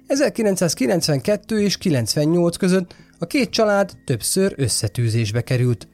1992 0.07 1.61
és 1.61 1.77
98 1.77 2.57
között 2.57 2.95
a 3.19 3.25
két 3.25 3.49
család 3.49 3.91
többször 4.05 4.53
összetűzésbe 4.57 5.41
került. 5.41 5.87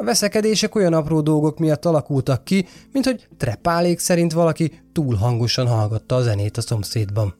A 0.00 0.04
veszekedések 0.04 0.74
olyan 0.74 0.92
apró 0.92 1.20
dolgok 1.20 1.58
miatt 1.58 1.84
alakultak 1.84 2.44
ki, 2.44 2.66
mint 2.92 3.04
hogy 3.04 3.28
trepálék 3.36 3.98
szerint 3.98 4.32
valaki 4.32 4.80
túl 4.92 5.14
hangosan 5.14 5.66
hallgatta 5.66 6.14
a 6.14 6.22
zenét 6.22 6.56
a 6.56 6.60
szomszédban. 6.60 7.34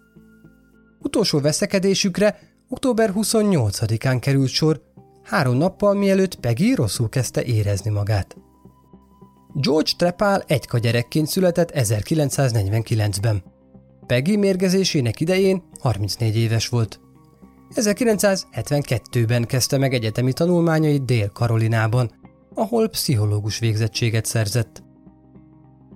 Utolsó 0.99 1.41
veszekedésükre 1.41 2.39
október 2.69 3.13
28-án 3.15 4.17
került 4.21 4.49
sor, 4.49 4.83
három 5.23 5.57
nappal 5.57 5.95
mielőtt 5.95 6.35
Peggy 6.35 6.75
rosszul 6.75 7.09
kezdte 7.09 7.43
érezni 7.43 7.91
magát. 7.91 8.37
George 9.55 9.91
Trepál 9.97 10.45
egyka 10.47 10.79
gyerekként 10.79 11.27
született 11.27 11.71
1949-ben. 11.75 13.43
Peggy 14.07 14.39
mérgezésének 14.39 15.21
idején 15.21 15.63
34 15.79 16.37
éves 16.37 16.69
volt. 16.69 17.01
1972-ben 17.75 19.45
kezdte 19.45 19.79
meg 19.79 19.95
egyetemi 19.95 20.33
tanulmányait 20.33 21.05
Dél-Karolinában, 21.05 22.19
ahol 22.55 22.89
pszichológus 22.89 23.59
végzettséget 23.59 24.25
szerzett. 24.25 24.83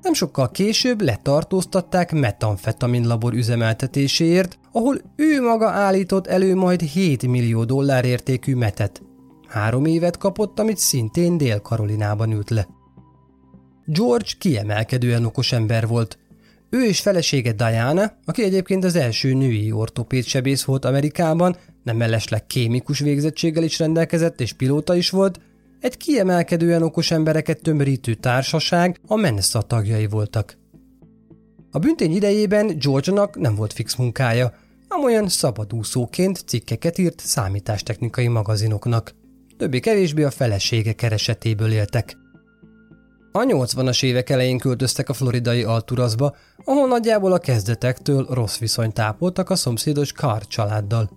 Nem 0.02 0.12
sokkal 0.12 0.50
később 0.50 1.00
letartóztatták 1.00 2.12
metamfetamin 2.12 3.06
labor 3.06 3.32
üzemeltetéséért, 3.32 4.58
ahol 4.72 5.00
ő 5.16 5.42
maga 5.42 5.68
állított 5.68 6.26
elő 6.26 6.54
majd 6.54 6.80
7 6.80 7.26
millió 7.26 7.64
dollár 7.64 8.04
értékű 8.04 8.54
metet. 8.54 9.02
Három 9.48 9.84
évet 9.84 10.18
kapott, 10.18 10.58
amit 10.58 10.78
szintén 10.78 11.36
Dél-Karolinában 11.36 12.32
ült 12.32 12.50
le. 12.50 12.66
George 13.84 14.30
kiemelkedően 14.38 15.24
okos 15.24 15.52
ember 15.52 15.86
volt. 15.86 16.18
Ő 16.70 16.84
és 16.84 17.00
felesége 17.00 17.52
Diana, 17.52 18.12
aki 18.24 18.42
egyébként 18.42 18.84
az 18.84 18.96
első 18.96 19.32
női 19.34 19.72
ortopéd 19.72 20.24
sebész 20.24 20.64
volt 20.64 20.84
Amerikában, 20.84 21.56
nem 21.82 21.96
mellesleg 21.96 22.46
kémikus 22.46 22.98
végzettséggel 22.98 23.62
is 23.62 23.78
rendelkezett 23.78 24.40
és 24.40 24.52
pilóta 24.52 24.94
is 24.94 25.10
volt, 25.10 25.40
egy 25.84 25.96
kiemelkedően 25.96 26.82
okos 26.82 27.10
embereket 27.10 27.62
tömörítő 27.62 28.14
társaság 28.14 29.00
a 29.06 29.16
Mensa 29.16 29.62
tagjai 29.62 30.06
voltak. 30.06 30.58
A 31.70 31.78
büntény 31.78 32.14
idejében 32.14 32.78
George-nak 32.78 33.36
nem 33.36 33.54
volt 33.54 33.72
fix 33.72 33.94
munkája, 33.96 34.52
amolyan 34.88 35.28
szabadúszóként 35.28 36.42
cikkeket 36.46 36.98
írt 36.98 37.20
számítástechnikai 37.20 38.28
magazinoknak. 38.28 39.14
Többé-kevésbé 39.56 40.22
a 40.22 40.30
felesége 40.30 40.92
keresetéből 40.92 41.72
éltek. 41.72 42.16
A 43.32 43.38
80-as 43.38 44.04
évek 44.04 44.30
elején 44.30 44.58
költöztek 44.58 45.08
a 45.08 45.12
floridai 45.12 45.62
Alturazba, 45.62 46.36
ahol 46.64 46.88
nagyjából 46.88 47.32
a 47.32 47.38
kezdetektől 47.38 48.26
rossz 48.30 48.58
viszonyt 48.58 48.94
tápoltak 48.94 49.50
a 49.50 49.56
szomszédos 49.56 50.12
Carr 50.12 50.42
családdal. 50.42 51.10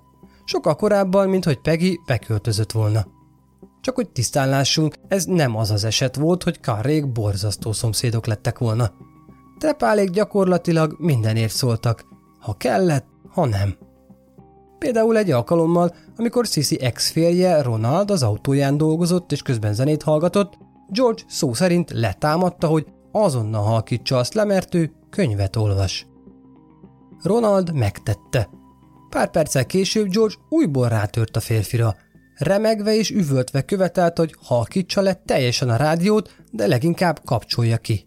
Sokkal 0.46 0.76
korábban, 0.76 1.30
mint 1.30 1.46
hogy 1.46 1.62
Peggy 1.62 2.00
beköltözött 2.06 2.72
volna. 2.72 3.17
Csak 3.88 3.96
hogy 3.96 4.10
tisztán 4.10 4.50
lássunk, 4.50 4.96
ez 5.08 5.25
nem 5.25 5.56
az 5.56 5.72
az 5.72 5.84
eset 5.84 6.15
volt, 6.15 6.44
hogy 6.44 6.60
Carrék 6.62 7.12
borzasztó 7.12 7.72
szomszédok 7.72 8.25
lettek 8.25 8.58
volna. 8.58 8.91
Trepálék 9.58 10.10
gyakorlatilag 10.10 10.96
mindenért 11.00 11.53
szóltak, 11.53 12.06
ha 12.39 12.53
kellett, 12.53 13.06
ha 13.29 13.46
nem. 13.46 13.77
Például 14.77 15.17
egy 15.17 15.32
alkalommal, 15.32 15.96
amikor 16.17 16.46
Sisi 16.46 16.82
ex-férje 16.82 17.62
Ronald 17.62 18.12
az 18.12 18.24
autóján 18.24 18.77
dolgozott 18.77 19.32
és 19.32 19.41
közben 19.41 19.74
zenét 19.74 20.03
hallgatott, 20.03 20.58
George 20.89 21.22
szó 21.27 21.53
szerint 21.53 21.91
letámadta, 21.91 22.67
hogy 22.67 22.86
azonnal 23.12 23.63
halkítsa 23.63 24.17
azt 24.17 24.34
le, 24.34 24.44
mert 24.44 24.75
ő 24.75 24.91
könyvet 25.10 25.56
olvas. 25.56 26.08
Ronald 27.24 27.74
megtette. 27.74 28.50
Pár 29.10 29.29
perccel 29.29 29.65
később 29.65 30.08
George 30.08 30.36
újból 30.50 30.88
rátört 30.88 31.36
a 31.36 31.39
férfira. 31.39 31.96
Remegve 32.38 32.96
és 32.96 33.12
üvöltve 33.12 33.62
követelt, 33.62 34.17
hogy 34.17 34.36
halkítsa 34.41 35.01
le 35.01 35.13
teljesen 35.13 35.70
a 35.70 35.75
rádiót, 35.75 36.36
de 36.51 36.67
leginkább 36.67 37.22
kapcsolja 37.25 37.77
ki. 37.77 38.06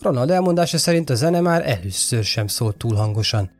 Ronald 0.00 0.30
elmondása 0.30 0.78
szerint 0.78 1.10
a 1.10 1.14
zene 1.14 1.40
már 1.40 1.68
először 1.68 2.24
sem 2.24 2.46
szólt 2.46 2.76
túl 2.76 2.94
hangosan. 2.94 3.50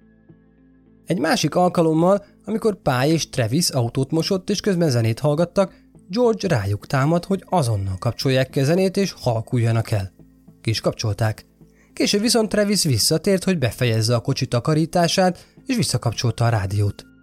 Egy 1.06 1.18
másik 1.18 1.54
alkalommal, 1.54 2.24
amikor 2.44 2.82
Pály 2.82 3.10
és 3.10 3.28
Travis 3.28 3.68
autót 3.68 4.10
mosott 4.10 4.50
és 4.50 4.60
közben 4.60 4.90
zenét 4.90 5.18
hallgattak, 5.18 5.72
George 6.08 6.48
rájuk 6.48 6.86
támad, 6.86 7.24
hogy 7.24 7.44
azonnal 7.48 7.98
kapcsolják 7.98 8.50
ki 8.50 8.60
a 8.60 8.64
zenét 8.64 8.96
és 8.96 9.14
halkuljanak 9.20 9.90
el. 9.90 10.12
Ki 10.60 10.70
is 10.70 10.80
kapcsolták. 10.80 11.46
Később 11.92 12.20
viszont 12.20 12.48
Travis 12.48 12.82
visszatért, 12.82 13.44
hogy 13.44 13.58
befejezze 13.58 14.14
a 14.14 14.20
kocsi 14.20 14.46
takarítását, 14.46 15.46
és 15.66 15.76
visszakapcsolta 15.76 16.44
a 16.44 16.48
rádiót. 16.48 17.13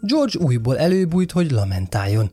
George 0.00 0.38
újból 0.38 0.78
előbújt, 0.78 1.32
hogy 1.32 1.50
lamentáljon. 1.50 2.30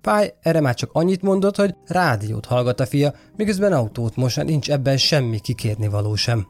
Pály 0.00 0.34
erre 0.40 0.60
már 0.60 0.74
csak 0.74 0.90
annyit 0.92 1.22
mondott, 1.22 1.56
hogy 1.56 1.74
rádiót 1.86 2.46
hallgat 2.46 2.80
a 2.80 2.86
fia, 2.86 3.14
miközben 3.36 3.72
autót 3.72 4.16
most 4.16 4.44
nincs 4.44 4.70
ebben 4.70 4.96
semmi 4.96 5.38
kikérni 5.38 5.88
való 5.88 6.14
sem. 6.14 6.46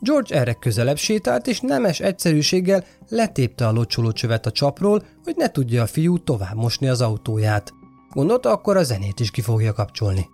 George 0.00 0.34
erre 0.38 0.52
közelebb 0.52 0.96
sétált, 0.96 1.46
és 1.46 1.60
nemes 1.60 2.00
egyszerűséggel 2.00 2.84
letépte 3.08 3.66
a 3.66 3.72
locsolócsövet 3.72 4.46
a 4.46 4.50
csapról, 4.50 5.02
hogy 5.24 5.34
ne 5.36 5.50
tudja 5.50 5.82
a 5.82 5.86
fiú 5.86 6.18
tovább 6.18 6.56
mosni 6.56 6.88
az 6.88 7.00
autóját. 7.00 7.72
Gondolta, 8.10 8.50
akkor 8.50 8.76
a 8.76 8.82
zenét 8.82 9.20
is 9.20 9.30
ki 9.30 9.40
fogja 9.40 9.72
kapcsolni. 9.72 10.28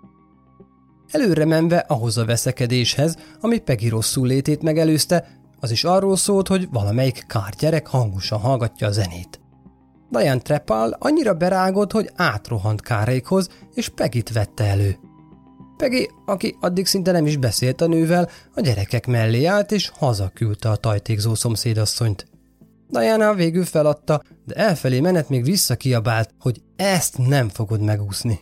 Előre 1.10 1.44
menve 1.44 1.76
ahhoz 1.76 2.18
a 2.18 2.24
veszekedéshez, 2.24 3.16
ami 3.40 3.58
Peggy 3.58 3.88
rosszul 3.88 4.26
létét 4.26 4.62
megelőzte, 4.62 5.28
az 5.66 5.72
is 5.72 5.84
arról 5.84 6.16
szólt, 6.16 6.48
hogy 6.48 6.68
valamelyik 6.70 7.24
kártyerek 7.26 7.86
hangosan 7.86 8.38
hallgatja 8.38 8.86
a 8.86 8.90
zenét. 8.90 9.40
Diane 10.10 10.40
Trepal 10.40 10.96
annyira 10.98 11.34
berágott, 11.34 11.92
hogy 11.92 12.10
átrohant 12.14 12.82
Kárékhoz, 12.82 13.48
és 13.74 13.88
Pegit 13.88 14.32
vette 14.32 14.64
elő. 14.64 14.96
Peggy, 15.76 16.10
aki 16.26 16.56
addig 16.60 16.86
szinte 16.86 17.12
nem 17.12 17.26
is 17.26 17.36
beszélt 17.36 17.80
a 17.80 17.86
nővel, 17.86 18.28
a 18.54 18.60
gyerekek 18.60 19.06
mellé 19.06 19.44
állt, 19.44 19.72
és 19.72 19.88
hazaküldte 19.88 20.70
a 20.70 20.76
tajtékzó 20.76 21.34
szomszédasszonyt. 21.34 22.26
Diana 22.88 23.34
végül 23.34 23.64
feladta, 23.64 24.22
de 24.44 24.54
elfelé 24.54 25.00
menet 25.00 25.28
még 25.28 25.44
visszakiabált, 25.44 26.34
hogy 26.38 26.62
ezt 26.76 27.18
nem 27.18 27.48
fogod 27.48 27.80
megúszni. 27.80 28.40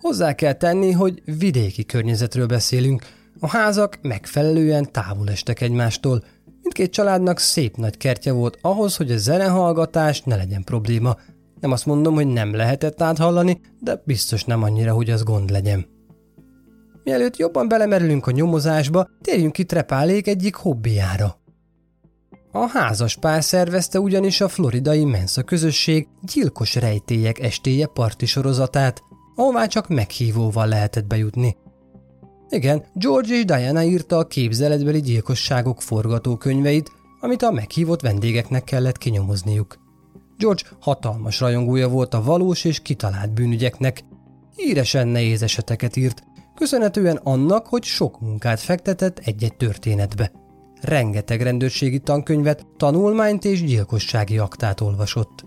Hozzá 0.00 0.34
kell 0.34 0.52
tenni, 0.52 0.92
hogy 0.92 1.22
vidéki 1.24 1.84
környezetről 1.84 2.46
beszélünk, 2.46 3.06
a 3.40 3.48
házak 3.48 3.98
megfelelően 4.02 4.92
távol 4.92 5.30
estek 5.30 5.60
egymástól, 5.60 6.24
mindkét 6.62 6.92
családnak 6.92 7.38
szép 7.38 7.76
nagy 7.76 7.96
kertje 7.96 8.32
volt 8.32 8.58
ahhoz, 8.60 8.96
hogy 8.96 9.10
a 9.10 9.16
zenehallgatás 9.16 10.22
ne 10.22 10.36
legyen 10.36 10.64
probléma. 10.64 11.16
Nem 11.60 11.70
azt 11.70 11.86
mondom, 11.86 12.14
hogy 12.14 12.26
nem 12.26 12.54
lehetett 12.54 13.02
áthallani, 13.02 13.60
de 13.80 14.02
biztos 14.04 14.44
nem 14.44 14.62
annyira, 14.62 14.92
hogy 14.92 15.10
az 15.10 15.22
gond 15.22 15.50
legyen. 15.50 15.86
Mielőtt 17.04 17.36
jobban 17.36 17.68
belemerülünk 17.68 18.26
a 18.26 18.30
nyomozásba, 18.30 19.08
térjünk 19.20 19.52
ki 19.52 19.64
Trepálék 19.64 20.26
egyik 20.26 20.54
hobbiára. 20.54 21.40
A 22.52 22.66
házas 22.68 23.16
pár 23.16 23.44
szervezte 23.44 24.00
ugyanis 24.00 24.40
a 24.40 24.48
floridai 24.48 25.04
Mensa 25.04 25.42
közösség 25.42 26.08
gyilkos 26.32 26.74
rejtélyek 26.74 27.38
estéje 27.38 27.86
parti 27.86 28.26
sorozatát, 28.26 29.02
ahová 29.36 29.66
csak 29.66 29.88
meghívóval 29.88 30.66
lehetett 30.66 31.06
bejutni. 31.06 31.56
Igen, 32.52 32.84
George 32.94 33.34
és 33.34 33.44
Diana 33.44 33.82
írta 33.82 34.16
a 34.16 34.26
képzeletbeli 34.26 35.00
gyilkosságok 35.00 35.82
forgatókönyveit, 35.82 36.90
amit 37.20 37.42
a 37.42 37.50
meghívott 37.50 38.00
vendégeknek 38.00 38.64
kellett 38.64 38.98
kinyomozniuk. 38.98 39.78
George 40.38 40.62
hatalmas 40.80 41.40
rajongója 41.40 41.88
volt 41.88 42.14
a 42.14 42.22
valós 42.22 42.64
és 42.64 42.80
kitalált 42.80 43.32
bűnügyeknek, 43.32 44.04
híresen 44.56 45.08
nehéz 45.08 45.42
eseteket 45.42 45.96
írt, 45.96 46.22
köszönhetően 46.54 47.16
annak, 47.16 47.66
hogy 47.66 47.82
sok 47.82 48.20
munkát 48.20 48.60
fektetett 48.60 49.18
egy-egy 49.18 49.56
történetbe. 49.56 50.32
Rengeteg 50.80 51.40
rendőrségi 51.40 51.98
tankönyvet, 51.98 52.66
tanulmányt 52.76 53.44
és 53.44 53.64
gyilkossági 53.64 54.38
aktát 54.38 54.80
olvasott. 54.80 55.44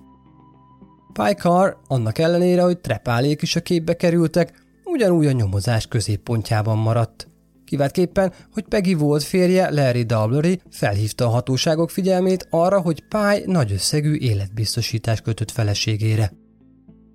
Pykar, 1.13 1.77
annak 1.87 2.17
ellenére, 2.17 2.61
hogy 2.61 2.79
trepálék 2.79 3.41
is 3.41 3.55
a 3.55 3.61
képbe 3.61 3.95
kerültek, 3.95 4.64
ugyanúgy 4.95 5.25
a 5.25 5.31
nyomozás 5.31 5.87
középpontjában 5.87 6.77
maradt. 6.77 7.27
Kiváltképpen, 7.65 8.33
hogy 8.51 8.63
Peggy 8.63 8.97
volt 8.97 9.23
férje, 9.23 9.69
Larry 9.69 10.03
Dublery 10.03 10.61
felhívta 10.69 11.25
a 11.25 11.29
hatóságok 11.29 11.89
figyelmét 11.89 12.47
arra, 12.49 12.79
hogy 12.79 13.07
Pály 13.07 13.43
nagy 13.45 13.71
összegű 13.71 14.15
életbiztosítás 14.15 15.21
kötött 15.21 15.51
feleségére. 15.51 16.31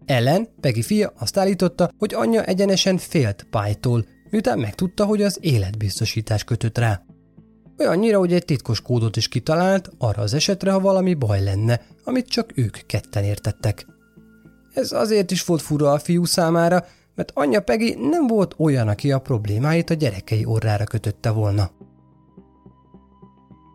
Ellen, 0.07 0.49
Peggy 0.61 0.85
fia 0.85 1.13
azt 1.19 1.37
állította, 1.37 1.91
hogy 1.99 2.15
anyja 2.15 2.45
egyenesen 2.45 2.99
félt 2.99 3.47
Pálytól, 3.51 4.05
miután 4.31 4.59
megtudta, 4.59 5.05
hogy 5.05 5.23
az 5.23 5.39
életbiztosítás 5.41 6.45
kötött 6.45 6.79
rá. 6.79 7.03
Olyannyira, 7.79 8.19
hogy 8.19 8.33
egy 8.33 8.45
titkos 8.45 8.81
kódot 8.81 9.17
is 9.17 9.29
kitalált 9.29 9.91
arra 9.99 10.23
az 10.23 10.35
esetre, 10.35 10.71
ha 10.71 10.81
valami 10.81 11.15
baj 11.15 11.43
lenne, 11.43 11.81
amit 12.05 12.29
csak 12.29 12.53
ők 12.55 12.77
ketten 12.87 13.25
értettek. 13.25 13.87
Ez 14.75 14.93
azért 14.93 15.31
is 15.31 15.45
volt 15.45 15.63
fura 15.63 15.93
a 15.93 15.99
fiú 15.99 16.25
számára, 16.25 16.85
mert 17.15 17.31
anyja 17.35 17.61
Peggy 17.61 17.99
nem 17.99 18.27
volt 18.27 18.55
olyan, 18.59 18.89
aki 18.89 19.13
a 19.13 19.19
problémáit 19.19 19.91
a 19.91 19.95
gyerekei 19.95 20.45
orrára 20.45 20.85
kötötte 20.85 21.31
volna. 21.31 21.71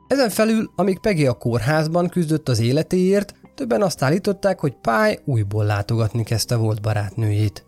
Ezen 0.08 0.30
felül, 0.30 0.72
amíg 0.76 1.00
Peggy 1.00 1.26
a 1.26 1.34
kórházban 1.34 2.10
küzdött 2.10 2.50
az 2.50 2.60
életéért, 2.60 3.34
többen 3.56 3.82
azt 3.82 4.02
állították, 4.02 4.60
hogy 4.60 4.76
Pály 4.82 5.20
újból 5.26 5.66
látogatni 5.66 6.24
kezdte 6.24 6.56
volt 6.56 6.82
barátnőjét. 6.82 7.66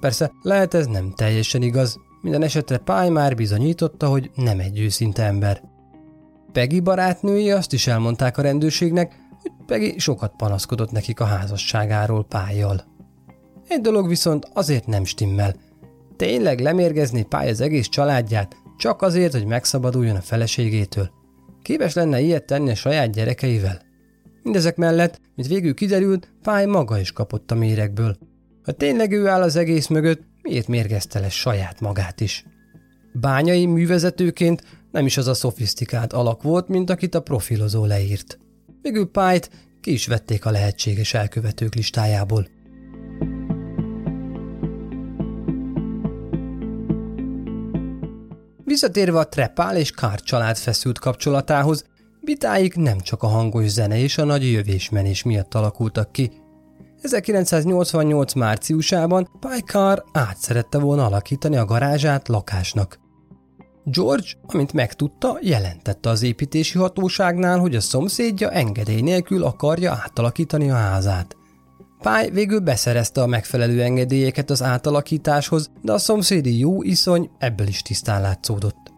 Persze 0.00 0.32
lehet 0.42 0.74
ez 0.74 0.86
nem 0.86 1.12
teljesen 1.16 1.62
igaz, 1.62 1.98
minden 2.22 2.42
esetre 2.42 2.78
Pály 2.78 3.08
már 3.08 3.34
bizonyította, 3.34 4.08
hogy 4.08 4.30
nem 4.34 4.58
egy 4.58 4.78
őszinte 4.78 5.24
ember. 5.24 5.62
Peggy 6.52 6.82
barátnői 6.82 7.50
azt 7.50 7.72
is 7.72 7.86
elmondták 7.86 8.38
a 8.38 8.42
rendőrségnek, 8.42 9.14
hogy 9.42 9.52
Peggy 9.66 9.98
sokat 9.98 10.32
panaszkodott 10.36 10.90
nekik 10.90 11.20
a 11.20 11.24
házasságáról 11.24 12.24
pályjal. 12.24 12.84
Egy 13.68 13.80
dolog 13.80 14.08
viszont 14.08 14.48
azért 14.52 14.86
nem 14.86 15.04
stimmel. 15.04 15.54
Tényleg 16.16 16.60
lemérgezni 16.60 17.22
Pály 17.22 17.50
az 17.50 17.60
egész 17.60 17.88
családját, 17.88 18.56
csak 18.76 19.02
azért, 19.02 19.32
hogy 19.32 19.46
megszabaduljon 19.46 20.16
a 20.16 20.20
feleségétől. 20.20 21.10
Képes 21.62 21.94
lenne 21.94 22.20
ilyet 22.20 22.44
tenni 22.44 22.70
a 22.70 22.74
saját 22.74 23.12
gyerekeivel? 23.12 23.80
Mindezek 24.42 24.76
mellett, 24.76 25.20
mint 25.34 25.48
végül 25.48 25.74
kiderült, 25.74 26.32
Pály 26.42 26.66
maga 26.66 26.98
is 26.98 27.12
kapott 27.12 27.50
a 27.50 27.54
méregből. 27.54 28.16
Ha 28.62 28.72
tényleg 28.72 29.12
ő 29.12 29.26
áll 29.26 29.42
az 29.42 29.56
egész 29.56 29.86
mögött, 29.86 30.22
miért 30.42 30.68
mérgezte 30.68 31.20
le 31.20 31.28
saját 31.28 31.80
magát 31.80 32.20
is? 32.20 32.44
Bányai 33.12 33.66
művezetőként 33.66 34.62
nem 34.90 35.06
is 35.06 35.16
az 35.16 35.26
a 35.26 35.34
szofisztikált 35.34 36.12
alak 36.12 36.42
volt, 36.42 36.68
mint 36.68 36.90
akit 36.90 37.14
a 37.14 37.22
profilozó 37.22 37.84
leírt. 37.84 38.38
Végül 38.82 39.10
Pályt 39.10 39.50
ki 39.80 39.92
is 39.92 40.06
vették 40.06 40.46
a 40.46 40.50
lehetséges 40.50 41.14
elkövetők 41.14 41.74
listájából. 41.74 42.48
Visszatérve 48.68 49.18
a 49.18 49.28
Trepál 49.28 49.76
és 49.76 49.90
Kár 49.90 50.20
család 50.20 50.56
feszült 50.56 50.98
kapcsolatához, 50.98 51.84
vitáik 52.20 52.74
nem 52.74 53.00
csak 53.00 53.22
a 53.22 53.26
hangos 53.26 53.68
zene 53.68 53.98
és 53.98 54.18
a 54.18 54.24
nagy 54.24 54.50
jövésmenés 54.50 55.22
miatt 55.22 55.54
alakultak 55.54 56.12
ki. 56.12 56.30
1988 57.02 58.32
márciusában 58.32 59.30
Pykar 59.40 60.04
át 60.12 60.36
szerette 60.36 60.78
volna 60.78 61.04
alakítani 61.04 61.56
a 61.56 61.64
garázsát 61.64 62.28
lakásnak. 62.28 62.98
George, 63.84 64.28
amint 64.46 64.72
megtudta, 64.72 65.38
jelentette 65.40 66.08
az 66.08 66.22
építési 66.22 66.78
hatóságnál, 66.78 67.58
hogy 67.58 67.76
a 67.76 67.80
szomszédja 67.80 68.50
engedély 68.50 69.00
nélkül 69.00 69.44
akarja 69.44 69.92
átalakítani 69.92 70.70
a 70.70 70.74
házát. 70.74 71.37
Pály 71.98 72.30
végül 72.30 72.60
beszerezte 72.60 73.22
a 73.22 73.26
megfelelő 73.26 73.82
engedélyeket 73.82 74.50
az 74.50 74.62
átalakításhoz, 74.62 75.70
de 75.82 75.92
a 75.92 75.98
szomszédi 75.98 76.58
jó 76.58 76.82
iszony 76.82 77.30
ebből 77.38 77.66
is 77.66 77.82
tisztán 77.82 78.20
látszódott. 78.20 78.92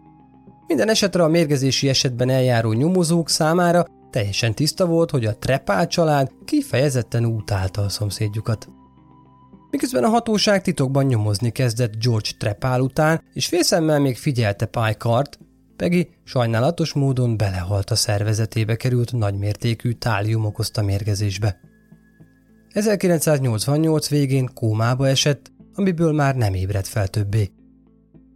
Minden 0.67 0.89
esetre 0.89 1.23
a 1.23 1.27
mérgezési 1.27 1.89
esetben 1.89 2.29
eljáró 2.29 2.71
nyomozók 2.71 3.29
számára 3.29 3.85
teljesen 4.09 4.53
tiszta 4.53 4.85
volt, 4.85 5.11
hogy 5.11 5.25
a 5.25 5.37
Trepál 5.37 5.87
család 5.87 6.31
kifejezetten 6.45 7.25
utálta 7.25 7.81
a 7.81 7.89
szomszédjukat. 7.89 8.69
Miközben 9.69 10.03
a 10.03 10.09
hatóság 10.09 10.61
titokban 10.61 11.05
nyomozni 11.05 11.49
kezdett 11.49 12.03
George 12.03 12.29
Trepál 12.37 12.81
után, 12.81 13.21
és 13.33 13.47
félszemmel 13.47 13.99
még 13.99 14.17
figyelte 14.17 14.65
Pykart, 14.65 15.39
Peggy 15.75 16.09
sajnálatos 16.23 16.93
módon 16.93 17.37
belehalt 17.37 17.89
a 17.89 17.95
szervezetébe 17.95 18.75
került 18.75 19.13
nagymértékű 19.13 19.91
tálium 19.91 20.45
okozta 20.45 20.81
mérgezésbe. 20.81 21.59
1988 22.73 24.09
végén 24.09 24.49
kómába 24.53 25.07
esett, 25.07 25.51
amiből 25.75 26.13
már 26.13 26.35
nem 26.35 26.53
ébredt 26.53 26.87
fel 26.87 27.07
többé. 27.07 27.51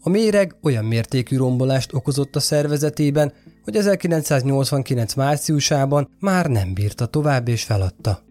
A 0.02 0.10
méreg 0.10 0.56
olyan 0.62 0.86
mértékű 0.86 1.38
rombolást 1.38 1.94
okozott 1.94 2.36
a 2.36 2.40
szervezetében, 2.40 3.34
hogy 3.64 3.76
1989 3.76 5.14
márciusában 5.14 6.10
már 6.20 6.46
nem 6.46 6.74
bírta 6.74 7.06
tovább 7.06 7.48
és 7.48 7.64
feladta. 7.64 8.24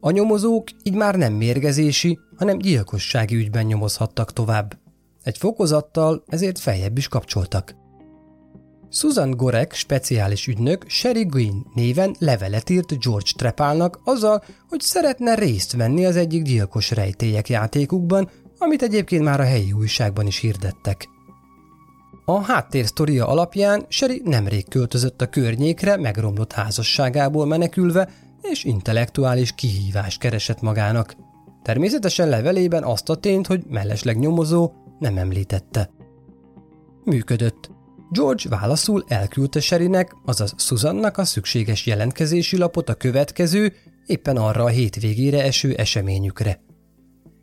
A 0.00 0.10
nyomozók 0.10 0.68
így 0.82 0.94
már 0.94 1.14
nem 1.14 1.32
mérgezési, 1.32 2.18
hanem 2.36 2.58
gyilkossági 2.58 3.34
ügyben 3.34 3.66
nyomozhattak 3.66 4.32
tovább. 4.32 4.78
Egy 5.22 5.38
fokozattal 5.38 6.24
ezért 6.26 6.58
feljebb 6.58 6.96
is 6.96 7.08
kapcsoltak. 7.08 7.79
Susan 8.92 9.30
Gorek, 9.30 9.72
speciális 9.72 10.46
ügynök, 10.46 10.84
Sherry 10.88 11.24
Green 11.24 11.66
néven 11.74 12.14
levelet 12.18 12.70
írt 12.70 13.00
George 13.00 13.30
Trepálnak 13.36 14.00
azzal, 14.04 14.42
hogy 14.68 14.80
szeretne 14.80 15.34
részt 15.34 15.72
venni 15.72 16.06
az 16.06 16.16
egyik 16.16 16.42
gyilkos 16.42 16.90
rejtélyek 16.90 17.48
játékukban, 17.48 18.30
amit 18.58 18.82
egyébként 18.82 19.24
már 19.24 19.40
a 19.40 19.44
helyi 19.44 19.72
újságban 19.72 20.26
is 20.26 20.38
hirdettek. 20.38 21.08
A 22.24 22.40
háttérsztoria 22.40 23.26
alapján 23.26 23.84
Sherry 23.88 24.22
nemrég 24.24 24.68
költözött 24.68 25.20
a 25.22 25.28
környékre 25.28 25.96
megromlott 25.96 26.52
házasságából 26.52 27.46
menekülve, 27.46 28.08
és 28.42 28.64
intellektuális 28.64 29.52
kihívás 29.52 30.18
keresett 30.18 30.60
magának. 30.60 31.16
Természetesen 31.62 32.28
levelében 32.28 32.82
azt 32.82 33.08
a 33.08 33.14
tényt, 33.14 33.46
hogy 33.46 33.64
mellesleg 33.68 34.18
nyomozó, 34.18 34.72
nem 34.98 35.16
említette. 35.18 35.90
Működött. 37.04 37.78
George 38.12 38.48
válaszul 38.48 39.04
elküldte 39.08 39.60
Sherrynek, 39.60 40.16
azaz 40.24 40.54
Susannak 40.56 41.18
a 41.18 41.24
szükséges 41.24 41.86
jelentkezési 41.86 42.56
lapot 42.56 42.88
a 42.88 42.94
következő, 42.94 43.72
éppen 44.06 44.36
arra 44.36 44.64
a 44.64 44.68
hétvégére 44.68 45.42
eső 45.42 45.74
eseményükre. 45.74 46.60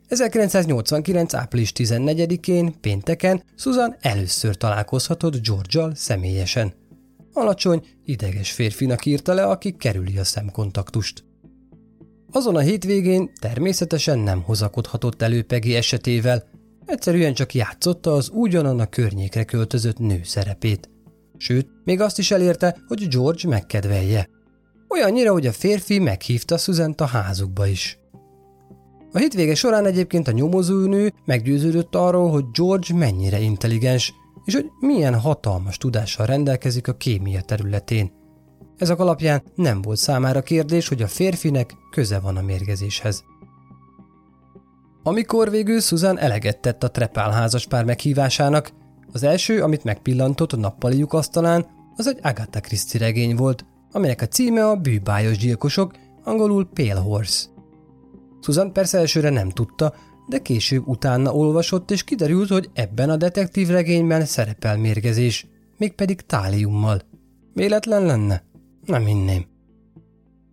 1989. 0.08 1.34
április 1.34 1.72
14-én, 1.74 2.80
pénteken 2.80 3.42
Susan 3.56 3.96
először 4.00 4.56
találkozhatott 4.56 5.40
George-al 5.46 5.94
személyesen. 5.94 6.72
Alacsony, 7.32 7.86
ideges 8.04 8.52
férfinak 8.52 9.06
írta 9.06 9.32
le, 9.32 9.44
aki 9.44 9.76
kerüli 9.76 10.18
a 10.18 10.24
szemkontaktust. 10.24 11.24
Azon 12.30 12.56
a 12.56 12.60
hétvégén 12.60 13.30
természetesen 13.40 14.18
nem 14.18 14.42
hozakodhatott 14.42 15.22
elő 15.22 15.42
Peggy 15.42 15.74
esetével, 15.74 16.44
egyszerűen 16.88 17.34
csak 17.34 17.54
játszotta 17.54 18.12
az 18.12 18.30
ugyanan 18.32 18.80
a 18.80 18.86
környékre 18.86 19.44
költözött 19.44 19.98
nő 19.98 20.20
szerepét. 20.24 20.90
Sőt, 21.36 21.68
még 21.84 22.00
azt 22.00 22.18
is 22.18 22.30
elérte, 22.30 22.76
hogy 22.86 23.08
George 23.08 23.48
megkedvelje. 23.48 24.28
Olyannyira, 24.88 25.32
hogy 25.32 25.46
a 25.46 25.52
férfi 25.52 25.98
meghívta 25.98 26.56
susan 26.56 26.94
a 26.96 27.04
házukba 27.04 27.66
is. 27.66 27.98
A 29.12 29.18
hétvége 29.18 29.54
során 29.54 29.86
egyébként 29.86 30.28
a 30.28 30.32
nyomozónő 30.32 31.12
meggyőződött 31.24 31.94
arról, 31.94 32.30
hogy 32.30 32.44
George 32.52 32.94
mennyire 32.94 33.40
intelligens, 33.40 34.14
és 34.44 34.54
hogy 34.54 34.66
milyen 34.80 35.20
hatalmas 35.20 35.76
tudással 35.76 36.26
rendelkezik 36.26 36.88
a 36.88 36.96
kémia 36.96 37.40
területén. 37.40 38.12
Ezek 38.76 38.98
alapján 38.98 39.42
nem 39.54 39.82
volt 39.82 39.98
számára 39.98 40.42
kérdés, 40.42 40.88
hogy 40.88 41.02
a 41.02 41.06
férfinek 41.06 41.74
köze 41.90 42.18
van 42.18 42.36
a 42.36 42.42
mérgezéshez. 42.42 43.24
Amikor 45.02 45.50
végül 45.50 45.80
Susan 45.80 46.18
eleget 46.18 46.60
tett 46.60 46.82
a 46.82 46.90
Trepál 46.90 47.30
házaspár 47.30 47.84
meghívásának, 47.84 48.72
az 49.12 49.22
első, 49.22 49.62
amit 49.62 49.84
megpillantott 49.84 50.52
a 50.52 50.56
nappaliuk 50.56 51.12
asztalán, 51.12 51.66
az 51.96 52.06
egy 52.06 52.18
Agatha 52.22 52.60
Christie 52.60 53.00
regény 53.00 53.36
volt, 53.36 53.64
amelynek 53.92 54.22
a 54.22 54.26
címe 54.26 54.66
a 54.66 54.76
Bűbájos 54.76 55.38
gyilkosok, 55.38 55.94
angolul 56.24 56.68
Pale 56.74 57.00
Horse. 57.00 57.46
Susan 58.40 58.72
persze 58.72 58.98
elsőre 58.98 59.30
nem 59.30 59.50
tudta, 59.50 59.94
de 60.28 60.38
később 60.38 60.86
utána 60.86 61.34
olvasott, 61.34 61.90
és 61.90 62.04
kiderült, 62.04 62.48
hogy 62.48 62.70
ebben 62.74 63.10
a 63.10 63.16
detektív 63.16 63.68
regényben 63.68 64.24
szerepel 64.24 64.76
mérgezés, 64.76 65.46
mégpedig 65.76 66.20
táliummal. 66.20 67.00
Véletlen 67.54 68.02
lenne? 68.02 68.44
Nem 68.84 69.04
hinném. 69.04 69.57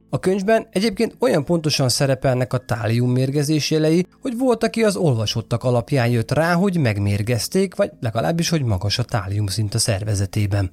A 0.09 0.19
könyvben 0.19 0.67
egyébként 0.71 1.15
olyan 1.19 1.45
pontosan 1.45 1.89
szerepelnek 1.89 2.53
a 2.53 2.57
tálium 2.57 3.11
mérgezés 3.11 3.71
jelei, 3.71 4.05
hogy 4.21 4.37
volt, 4.37 4.63
aki 4.63 4.83
az 4.83 4.95
olvasottak 4.95 5.63
alapján 5.63 6.07
jött 6.07 6.31
rá, 6.31 6.53
hogy 6.53 6.77
megmérgezték, 6.77 7.75
vagy 7.75 7.91
legalábbis, 7.99 8.49
hogy 8.49 8.63
magas 8.63 8.99
a 8.99 9.03
tálium 9.03 9.47
szint 9.47 9.73
a 9.73 9.77
szervezetében. 9.79 10.71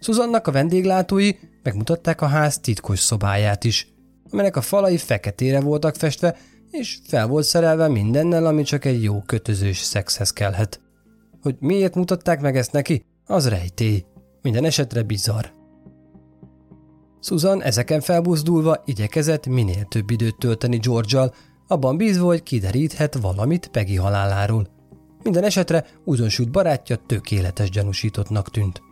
Szuzannak 0.00 0.46
a 0.46 0.52
vendéglátói 0.52 1.30
megmutatták 1.62 2.20
a 2.20 2.26
ház 2.26 2.58
titkos 2.58 2.98
szobáját 2.98 3.64
is, 3.64 3.88
amelynek 4.30 4.56
a 4.56 4.60
falai 4.60 4.96
feketére 4.96 5.60
voltak 5.60 5.94
festve, 5.94 6.36
és 6.70 6.98
fel 7.06 7.26
volt 7.26 7.44
szerelve 7.44 7.88
mindennel, 7.88 8.46
ami 8.46 8.62
csak 8.62 8.84
egy 8.84 9.02
jó 9.02 9.20
kötözős 9.20 9.78
szexhez 9.78 10.32
kellhet. 10.32 10.80
Hogy 11.42 11.56
miért 11.58 11.94
mutatták 11.94 12.40
meg 12.40 12.56
ezt 12.56 12.72
neki, 12.72 13.04
az 13.26 13.48
rejtély. 13.48 14.04
Minden 14.42 14.64
esetre 14.64 15.02
bizarr. 15.02 15.44
Susan 17.26 17.62
ezeken 17.62 18.00
felbuzdulva 18.00 18.82
igyekezett 18.84 19.46
minél 19.46 19.84
több 19.84 20.10
időt 20.10 20.38
tölteni 20.38 20.76
george 20.76 21.30
abban 21.66 21.96
bízva, 21.96 22.26
hogy 22.26 22.42
kideríthet 22.42 23.14
valamit 23.14 23.66
Peggy 23.66 23.96
haláláról. 23.96 24.66
Minden 25.22 25.44
esetre 25.44 25.86
újdonsült 26.04 26.50
barátja 26.50 26.96
tökéletes 27.06 27.70
gyanúsítottnak 27.70 28.50
tűnt. 28.50 28.82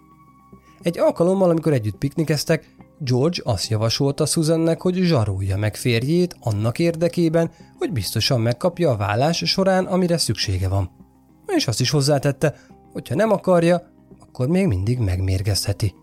Egy 0.83 0.99
alkalommal, 0.99 1.51
amikor 1.51 1.73
együtt 1.73 1.97
piknikeztek, 1.97 2.75
George 2.99 3.41
azt 3.45 3.69
javasolta 3.69 4.27
Susannek, 4.27 4.81
hogy 4.81 4.95
zsarolja 4.95 5.57
meg 5.57 5.77
férjét 5.77 6.37
annak 6.41 6.79
érdekében, 6.79 7.51
hogy 7.79 7.93
biztosan 7.93 8.41
megkapja 8.41 8.91
a 8.91 8.97
vállás 8.97 9.43
során, 9.45 9.85
amire 9.85 10.19
szüksége 10.19 10.69
van. 10.69 10.91
És 11.47 11.67
azt 11.67 11.81
is 11.81 11.91
hozzátette, 11.91 12.55
hogy 12.93 13.09
ha 13.09 13.15
nem 13.15 13.31
akarja, 13.31 13.83
akkor 14.19 14.49
még 14.49 14.67
mindig 14.67 14.99
megmérgezheti. 14.99 15.95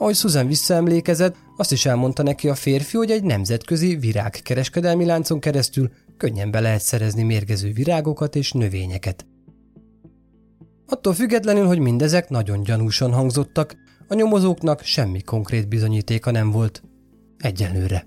Ahogy 0.00 0.14
Susan 0.14 0.46
visszaemlékezett, 0.46 1.36
azt 1.60 1.72
is 1.72 1.86
elmondta 1.86 2.22
neki 2.22 2.48
a 2.48 2.54
férfi, 2.54 2.96
hogy 2.96 3.10
egy 3.10 3.22
nemzetközi 3.22 3.96
virágkereskedelmi 3.96 5.04
láncon 5.04 5.40
keresztül 5.40 5.90
könnyen 6.16 6.50
be 6.50 6.60
lehet 6.60 6.80
szerezni 6.80 7.22
mérgező 7.22 7.72
virágokat 7.72 8.36
és 8.36 8.52
növényeket. 8.52 9.26
Attól 10.86 11.14
függetlenül, 11.14 11.66
hogy 11.66 11.78
mindezek 11.78 12.28
nagyon 12.28 12.62
gyanúsan 12.62 13.12
hangzottak, 13.12 13.76
a 14.08 14.14
nyomozóknak 14.14 14.82
semmi 14.82 15.22
konkrét 15.22 15.68
bizonyítéka 15.68 16.30
nem 16.30 16.50
volt. 16.50 16.82
Egyelőre. 17.38 18.06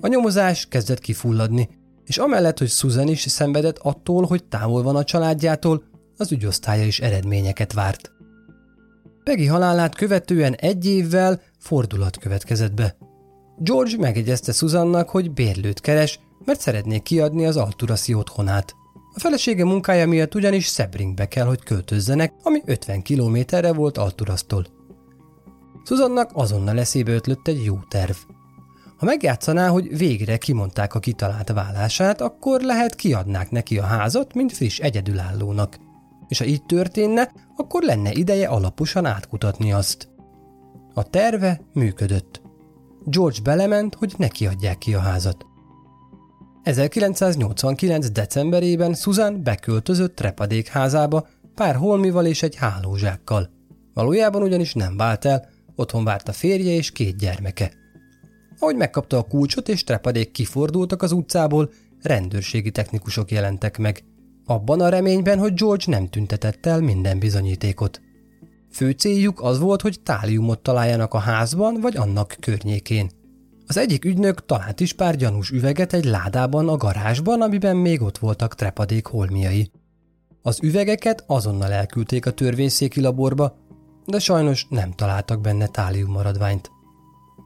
A 0.00 0.06
nyomozás 0.06 0.66
kezdett 0.68 1.00
kifulladni, 1.00 1.68
és 2.04 2.18
amellett, 2.18 2.58
hogy 2.58 2.68
Susan 2.68 3.08
is 3.08 3.20
szenvedett 3.20 3.78
attól, 3.78 4.26
hogy 4.26 4.44
távol 4.44 4.82
van 4.82 4.96
a 4.96 5.04
családjától, 5.04 5.89
az 6.20 6.32
ügyosztálya 6.32 6.84
is 6.84 7.00
eredményeket 7.00 7.72
várt. 7.72 8.12
Peggy 9.24 9.46
halálát 9.46 9.94
követően 9.94 10.54
egy 10.54 10.86
évvel 10.86 11.40
fordulat 11.58 12.18
következett 12.18 12.74
be. 12.74 12.96
George 13.58 13.96
megegyezte 13.98 14.52
Susannak, 14.52 15.08
hogy 15.08 15.30
bérlőt 15.30 15.80
keres, 15.80 16.20
mert 16.44 16.60
szeretné 16.60 16.98
kiadni 16.98 17.46
az 17.46 17.56
Alturaszi 17.56 18.14
otthonát. 18.14 18.74
A 19.14 19.20
felesége 19.20 19.64
munkája 19.64 20.06
miatt 20.06 20.34
ugyanis 20.34 20.66
Sebringbe 20.66 21.28
kell, 21.28 21.46
hogy 21.46 21.62
költözzenek, 21.62 22.32
ami 22.42 22.62
50 22.64 23.02
kilométerre 23.02 23.72
volt 23.72 23.98
Alturasztól. 23.98 24.66
Susannak 25.84 26.30
azonnal 26.32 26.78
eszébe 26.78 27.12
ötlött 27.12 27.48
egy 27.48 27.64
jó 27.64 27.78
terv. 27.88 28.16
Ha 28.96 29.06
megjátszaná, 29.06 29.68
hogy 29.68 29.96
végre 29.96 30.36
kimondták 30.36 30.94
a 30.94 30.98
kitalált 30.98 31.52
vállását, 31.52 32.20
akkor 32.20 32.60
lehet 32.60 32.94
kiadnák 32.94 33.50
neki 33.50 33.78
a 33.78 33.84
házat, 33.84 34.34
mint 34.34 34.52
friss 34.52 34.78
egyedülállónak. 34.78 35.78
És 36.30 36.38
ha 36.38 36.44
így 36.44 36.64
történne, 36.64 37.32
akkor 37.56 37.82
lenne 37.82 38.12
ideje 38.12 38.46
alaposan 38.46 39.06
átkutatni 39.06 39.72
azt. 39.72 40.08
A 40.94 41.02
terve 41.02 41.60
működött. 41.72 42.42
George 43.04 43.38
belement, 43.42 43.94
hogy 43.94 44.14
neki 44.16 44.46
adják 44.46 44.78
ki 44.78 44.94
a 44.94 45.00
házat. 45.00 45.46
1989. 46.62 48.10
decemberében 48.10 48.94
Susan 48.94 49.42
beköltözött 49.42 50.20
házába, 50.68 51.28
pár 51.54 51.74
holmival 51.74 52.26
és 52.26 52.42
egy 52.42 52.54
hálózsákkal. 52.54 53.50
Valójában 53.94 54.42
ugyanis 54.42 54.74
nem 54.74 54.96
vált 54.96 55.24
el, 55.24 55.48
otthon 55.74 56.04
várt 56.04 56.28
a 56.28 56.32
férje 56.32 56.72
és 56.72 56.90
két 56.90 57.16
gyermeke. 57.16 57.72
Ahogy 58.58 58.76
megkapta 58.76 59.18
a 59.18 59.22
kulcsot 59.22 59.68
és 59.68 59.84
trepadék 59.84 60.30
kifordultak 60.30 61.02
az 61.02 61.12
utcából, 61.12 61.70
rendőrségi 62.02 62.70
technikusok 62.70 63.30
jelentek 63.30 63.78
meg. 63.78 64.04
Abban 64.50 64.80
a 64.80 64.88
reményben, 64.88 65.38
hogy 65.38 65.54
George 65.54 65.84
nem 65.86 66.08
tüntetett 66.08 66.66
el 66.66 66.80
minden 66.80 67.18
bizonyítékot. 67.18 68.00
Fő 68.70 68.90
céljuk 68.90 69.40
az 69.40 69.58
volt, 69.58 69.80
hogy 69.80 70.00
táliumot 70.02 70.62
találjanak 70.62 71.14
a 71.14 71.18
házban 71.18 71.80
vagy 71.80 71.96
annak 71.96 72.36
környékén. 72.40 73.10
Az 73.66 73.76
egyik 73.76 74.04
ügynök 74.04 74.44
talált 74.46 74.80
is 74.80 74.92
pár 74.92 75.16
gyanús 75.16 75.50
üveget 75.50 75.92
egy 75.92 76.04
ládában 76.04 76.68
a 76.68 76.76
garázsban, 76.76 77.40
amiben 77.40 77.76
még 77.76 78.02
ott 78.02 78.18
voltak 78.18 78.54
trepadék 78.54 79.06
holmiai. 79.06 79.70
Az 80.42 80.58
üvegeket 80.62 81.24
azonnal 81.26 81.72
elküldték 81.72 82.26
a 82.26 82.30
törvényszéki 82.30 83.00
laborba, 83.00 83.56
de 84.06 84.18
sajnos 84.18 84.66
nem 84.68 84.92
találtak 84.92 85.40
benne 85.40 85.66
tálium 85.66 86.10
maradványt. 86.10 86.70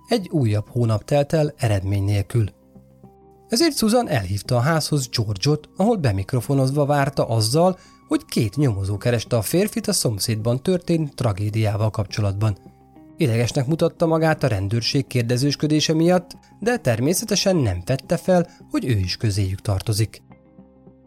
Egy 0.09 0.29
újabb 0.31 0.69
hónap 0.69 1.05
telt 1.05 1.33
el 1.33 1.55
eredmény 1.57 2.05
nélkül. 2.05 2.49
Ezért 3.49 3.77
Susan 3.77 4.09
elhívta 4.09 4.57
a 4.57 4.61
házhoz 4.61 5.09
George-ot, 5.09 5.69
ahol 5.77 5.97
bemikrofonozva 5.97 6.87
várta 6.87 7.29
azzal, 7.29 7.79
hogy 8.09 8.25
két 8.25 8.57
nyomozó 8.57 8.97
kereste 8.97 9.37
a 9.37 9.43
férfit 9.43 9.89
a 9.89 9.93
szomszédban 9.93 10.63
történt 10.63 11.15
tragédiával 11.15 11.91
kapcsolatban. 11.91 12.59
Idegesnek 13.17 13.67
mutatta 13.67 14.07
magát 14.07 14.43
a 14.43 14.47
rendőrség 14.47 15.07
kérdezősködése 15.07 15.95
miatt, 15.95 16.37
de 16.61 16.77
természetesen 16.77 17.57
nem 17.57 17.83
tette 17.83 18.17
fel, 18.17 18.49
hogy 18.71 18.85
ő 18.85 18.99
is 18.99 19.17
közéjük 19.17 19.61
tartozik. 19.61 20.23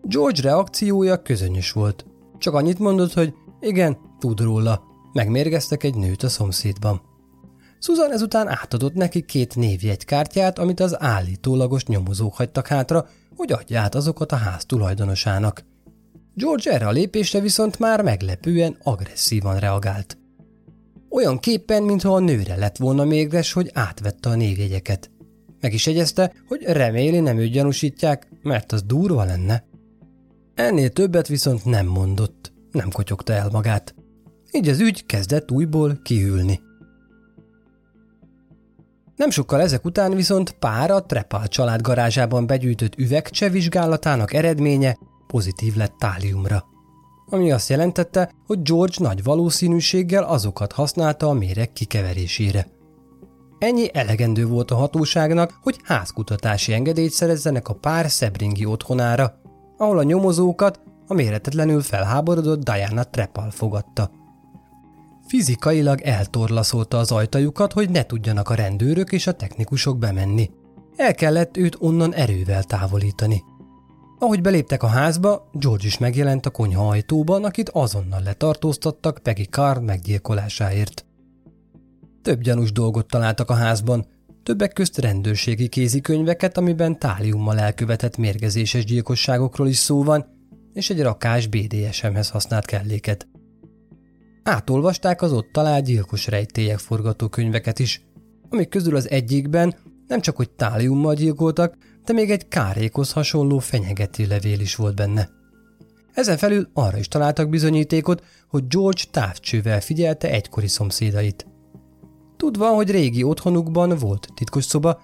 George 0.02 0.41
reakciója 0.41 1.21
közönyös 1.21 1.71
volt. 1.71 2.06
Csak 2.38 2.54
annyit 2.54 2.80
mondott, 2.80 3.13
hogy 3.13 3.34
igen, 3.60 3.97
tud 4.19 4.39
róla, 4.39 4.84
megmérgeztek 5.13 5.84
egy 5.84 5.95
nőt 5.95 6.23
a 6.23 6.30
szomszédban. 6.30 7.02
Susan 7.80 8.12
ezután 8.12 8.48
átadott 8.48 8.94
neki 8.94 9.26
két 9.26 9.56
névjegykártyát, 9.56 10.60
amit 10.60 10.80
az 10.80 11.02
állítólagos 11.02 11.86
nyomozók 11.86 12.36
hagytak 12.36 12.68
hátra, 12.68 13.08
hogy 13.36 13.52
adja 13.52 13.80
át 13.80 13.96
azokat 13.96 14.32
a 14.32 14.36
ház 14.36 14.66
tulajdonosának. 14.66 15.63
George 16.34 16.72
erre 16.72 16.88
a 16.88 16.92
lépésre 16.92 17.40
viszont 17.40 17.80
már 17.80 18.02
meglepően 18.02 18.78
agresszívan 18.84 19.60
reagált. 19.60 20.18
Olyan 21.10 21.40
képpen, 21.40 21.84
mintha 21.84 22.13
a 22.16 22.20
nőre 22.20 22.56
lett 22.56 22.78
volna 22.78 23.04
mégres, 23.04 23.54
hogy 23.54 23.70
átvette 23.74 24.30
a 24.30 24.36
névjegyeket. 24.36 25.12
Meg 25.62 25.74
is 25.74 25.88
egyezte, 25.88 26.34
hogy 26.48 26.63
reméli 26.63 27.20
nem 27.20 27.38
őt 27.38 27.52
gyanúsítják, 27.52 28.28
mert 28.42 28.72
az 28.72 28.84
durva 28.84 29.24
lenne. 29.24 29.66
Ennél 30.56 30.90
többet 30.90 31.28
viszont 31.28 31.66
nem 31.66 31.86
mondott, 31.86 32.52
nem 32.72 32.90
kotyogta 32.90 33.34
el 33.34 33.50
magát. 33.52 33.96
Így 34.52 34.70
az 34.70 34.80
ügy 34.80 35.06
kezdett 35.06 35.52
újból 35.52 36.00
kihűlni. 36.04 36.60
Nem 39.18 39.30
sokkal 39.30 39.62
ezek 39.62 39.86
után 39.86 40.16
viszont 40.16 40.52
pár 40.52 40.92
a 40.92 41.04
Trepal 41.06 41.48
család 41.48 41.82
garázsában 41.82 42.48
begyűjtött 42.48 42.96
üvegcse 42.96 43.50
vizsgálatának 43.50 44.34
eredménye 44.34 44.98
pozitív 45.28 45.76
lett 45.76 45.94
táliumra. 45.98 46.66
Ami 47.30 47.52
azt 47.52 47.70
jelentette, 47.70 48.32
hogy 48.46 48.62
George 48.62 48.96
nagy 48.98 49.24
valószínűséggel 49.24 50.24
azokat 50.24 50.72
használta 50.72 51.28
a 51.28 51.34
méreg 51.34 51.74
kikeverésére. 51.74 52.68
Ennyi 53.60 53.90
elegendő 53.94 54.46
volt 54.46 54.72
a 54.72 54.76
hatóságnak, 54.76 55.60
hogy 55.62 55.80
házkutatási 55.84 56.74
engedélyt 56.74 57.12
szerezzenek 57.12 57.68
a 57.68 57.74
pár 57.74 58.10
szebringi 58.10 58.66
otthonára, 58.66 59.42
ahol 59.78 59.98
a 59.98 60.04
nyomozókat 60.04 60.80
a 61.08 61.14
méretetlenül 61.14 61.82
felháborodott 61.82 62.64
Diana 62.64 63.04
Trepal 63.04 63.52
fogadta. 63.52 64.12
Fizikailag 65.28 66.02
eltorlaszolta 66.02 66.98
az 66.98 67.12
ajtajukat, 67.12 67.74
hogy 67.74 67.90
ne 67.90 68.04
tudjanak 68.04 68.50
a 68.50 68.56
rendőrök 68.56 69.12
és 69.12 69.28
a 69.28 69.32
technikusok 69.32 69.98
bemenni. 69.98 70.50
El 70.96 71.13
kellett 71.13 71.58
őt 71.58 71.78
onnan 71.80 72.13
erővel 72.13 72.63
távolítani. 72.63 73.44
Ahogy 74.20 74.42
beléptek 74.42 74.84
a 74.84 74.88
házba, 74.88 75.50
George 75.54 75.86
is 75.88 75.98
megjelent 75.98 76.46
a 76.46 76.50
konyha 76.50 76.88
ajtóban, 76.88 77.44
akit 77.44 77.70
azonnal 77.70 78.22
letartóztattak 78.22 79.20
Peggy 79.24 79.50
Carr 79.50 79.80
meggyilkolásáért. 79.80 81.06
Több 82.22 82.42
gyanús 82.42 82.72
dolgot 82.72 83.08
találtak 83.08 83.50
a 83.50 83.54
házban, 83.54 84.06
többek 84.44 84.74
közt 84.74 84.98
rendőrségi 84.98 85.68
kézikönyveket, 85.68 86.58
amiben 86.58 87.00
táliummal 87.00 87.60
elkövetett 87.60 88.18
mérgezéses 88.18 88.86
gyilkosságokról 88.86 89.68
is 89.68 89.78
szó 89.78 90.04
van, 90.04 90.26
és 90.74 90.90
egy 90.90 91.02
rakás 91.02 91.48
BDSM-hez 91.48 92.30
használt 92.30 92.66
kelléket. 92.66 93.28
Átolvasták 94.48 95.22
az 95.22 95.34
ott 95.34 95.50
talált 95.52 95.84
gyilkos 95.86 96.28
rejtélyek 96.28 96.78
forgatókönyveket 96.78 97.80
is, 97.80 98.02
amik 98.50 98.70
közül 98.70 98.96
az 98.96 99.10
egyikben 99.10 99.76
nem 100.08 100.22
csak 100.22 100.36
hogy 100.36 100.50
táliummal 100.50 101.14
gyilkoltak, 101.14 101.78
de 102.06 102.14
még 102.14 102.32
egy 102.32 102.48
kárékhoz 102.48 103.12
hasonló 103.12 103.60
fenyegető 103.60 104.28
levél 104.28 104.60
is 104.60 104.76
volt 104.76 104.96
benne. 104.96 105.30
Ezen 106.14 106.38
felül 106.38 106.70
arra 106.74 106.98
is 106.98 107.08
találtak 107.08 107.50
bizonyítékot, 107.50 108.24
hogy 108.50 108.68
George 108.68 109.02
távcsővel 109.12 109.82
figyelte 109.82 110.30
egykori 110.30 110.68
szomszédait. 110.68 111.48
Tudva, 112.38 112.68
hogy 112.68 112.92
régi 112.92 113.24
otthonukban 113.24 113.98
volt 113.98 114.28
titkos 114.34 114.66
szoba, 114.66 115.02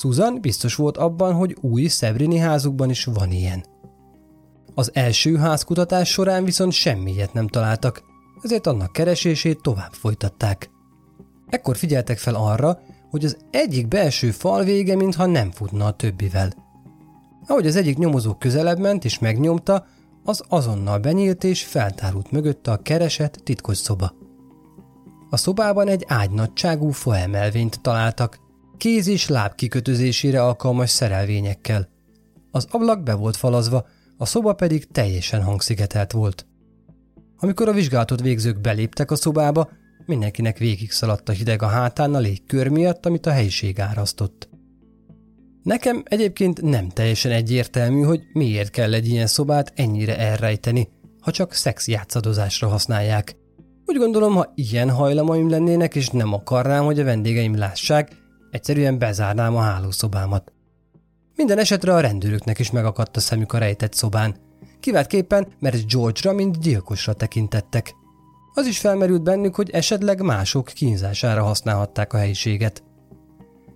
Susan 0.00 0.40
biztos 0.40 0.74
volt 0.74 0.96
abban, 0.96 1.34
hogy 1.34 1.56
új 1.60 1.86
Szebrini 1.86 2.36
házukban 2.36 2.90
is 2.90 3.04
van 3.04 3.30
ilyen. 3.30 3.64
Az 4.74 4.90
első 4.94 5.36
házkutatás 5.36 6.10
során 6.10 6.44
viszont 6.44 6.72
semmiet 6.72 7.32
nem 7.32 7.48
találtak, 7.48 8.10
ezért 8.42 8.66
annak 8.66 8.92
keresését 8.92 9.62
tovább 9.62 9.92
folytatták. 9.92 10.70
Ekkor 11.48 11.76
figyeltek 11.76 12.18
fel 12.18 12.34
arra, 12.34 12.80
hogy 13.10 13.24
az 13.24 13.36
egyik 13.50 13.88
belső 13.88 14.30
fal 14.30 14.64
vége 14.64 14.96
mintha 14.96 15.26
nem 15.26 15.50
futna 15.50 15.86
a 15.86 15.92
többivel. 15.92 16.52
Ahogy 17.46 17.66
az 17.66 17.76
egyik 17.76 17.98
nyomozó 17.98 18.34
közelebb 18.34 18.78
ment 18.78 19.04
és 19.04 19.18
megnyomta, 19.18 19.86
az 20.24 20.42
azonnal 20.48 20.98
benyílt 20.98 21.44
és 21.44 21.64
feltárult 21.64 22.30
mögötte 22.30 22.70
a 22.70 22.82
keresett 22.82 23.34
titkos 23.34 23.76
szoba. 23.76 24.14
A 25.30 25.36
szobában 25.36 25.88
egy 25.88 26.04
ágynagyságú 26.08 26.90
foemelvényt 26.90 27.80
találtak, 27.80 28.38
kéz 28.76 29.06
és 29.06 29.28
láb 29.28 29.54
kikötözésére 29.54 30.42
alkalmas 30.42 30.90
szerelvényekkel. 30.90 31.88
Az 32.50 32.66
ablak 32.70 33.02
be 33.02 33.14
volt 33.14 33.36
falazva, 33.36 33.86
a 34.16 34.26
szoba 34.26 34.52
pedig 34.52 34.90
teljesen 34.90 35.42
hangszigetelt 35.42 36.12
volt. 36.12 36.46
Amikor 37.42 37.68
a 37.68 37.72
vizsgálatot 37.72 38.20
végzők 38.20 38.60
beléptek 38.60 39.10
a 39.10 39.16
szobába, 39.16 39.70
mindenkinek 40.06 40.58
végig 40.58 40.90
szaladt 40.90 41.28
a 41.28 41.32
hideg 41.32 41.62
a 41.62 41.66
hátán 41.66 42.14
a 42.14 42.18
légkör 42.18 42.68
miatt, 42.68 43.06
amit 43.06 43.26
a 43.26 43.30
helyiség 43.30 43.80
árasztott. 43.80 44.48
Nekem 45.62 46.02
egyébként 46.04 46.62
nem 46.62 46.88
teljesen 46.88 47.32
egyértelmű, 47.32 48.02
hogy 48.02 48.20
miért 48.32 48.70
kell 48.70 48.94
egy 48.94 49.08
ilyen 49.08 49.26
szobát 49.26 49.72
ennyire 49.74 50.18
elrejteni, 50.18 50.88
ha 51.20 51.30
csak 51.30 51.52
szex 51.52 51.88
játszadozásra 51.88 52.68
használják. 52.68 53.36
Úgy 53.86 53.96
gondolom, 53.96 54.34
ha 54.34 54.52
ilyen 54.54 54.90
hajlamaim 54.90 55.48
lennének, 55.48 55.94
és 55.94 56.08
nem 56.08 56.32
akarnám, 56.32 56.84
hogy 56.84 57.00
a 57.00 57.04
vendégeim 57.04 57.56
lássák, 57.58 58.16
egyszerűen 58.50 58.98
bezárnám 58.98 59.56
a 59.56 59.60
hálószobámat. 59.60 60.52
Minden 61.36 61.58
esetre 61.58 61.94
a 61.94 62.00
rendőröknek 62.00 62.58
is 62.58 62.70
megakadt 62.70 63.16
a 63.16 63.20
szemük 63.20 63.52
a 63.52 63.58
rejtett 63.58 63.92
szobán. 63.92 64.50
Kiváltképpen, 64.82 65.46
mert 65.58 65.86
George-ra, 65.86 66.32
mint 66.32 66.60
gyilkosra 66.60 67.12
tekintettek. 67.12 67.94
Az 68.54 68.66
is 68.66 68.78
felmerült 68.78 69.22
bennük, 69.22 69.54
hogy 69.54 69.70
esetleg 69.70 70.22
mások 70.22 70.64
kínzására 70.64 71.42
használhatták 71.42 72.12
a 72.12 72.16
helyiséget. 72.16 72.82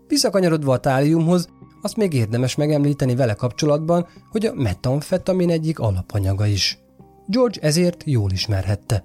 Visszakanyarodva 0.08 0.72
a 0.72 0.78
táliumhoz, 0.78 1.48
azt 1.82 1.96
még 1.96 2.12
érdemes 2.12 2.54
megemlíteni 2.54 3.14
vele 3.14 3.34
kapcsolatban, 3.34 4.06
hogy 4.30 4.46
a 4.46 4.54
metamfetamin 4.54 5.50
egyik 5.50 5.78
alapanyaga 5.78 6.46
is. 6.46 6.78
George 7.26 7.60
ezért 7.60 8.02
jól 8.06 8.30
ismerhette. 8.30 9.04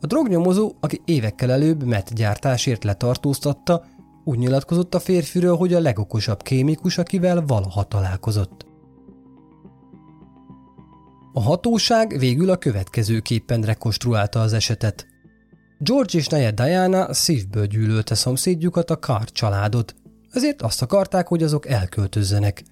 A 0.00 0.06
drognyomozó, 0.06 0.72
aki 0.80 1.00
évekkel 1.04 1.50
előbb 1.50 1.82
met 1.82 2.14
gyártásért 2.14 2.84
letartóztatta, 2.84 3.84
úgy 4.24 4.38
nyilatkozott 4.38 4.94
a 4.94 5.00
férfiről, 5.00 5.56
hogy 5.56 5.74
a 5.74 5.80
legokosabb 5.80 6.42
kémikus, 6.42 6.98
akivel 6.98 7.44
valaha 7.46 7.82
találkozott. 7.82 8.65
A 11.36 11.40
hatóság 11.40 12.18
végül 12.18 12.50
a 12.50 12.56
következőképpen 12.56 13.62
rekonstruálta 13.62 14.40
az 14.40 14.52
esetet. 14.52 15.06
George 15.78 16.18
és 16.18 16.26
neje 16.26 16.50
Diana 16.50 17.14
szívből 17.14 17.66
gyűlölte 17.66 18.14
szomszédjukat 18.14 18.90
a 18.90 18.98
Carr 18.98 19.24
családot, 19.24 19.94
ezért 20.30 20.62
azt 20.62 20.82
akarták, 20.82 21.26
hogy 21.28 21.42
azok 21.42 21.68
elköltözzenek. 21.68 22.64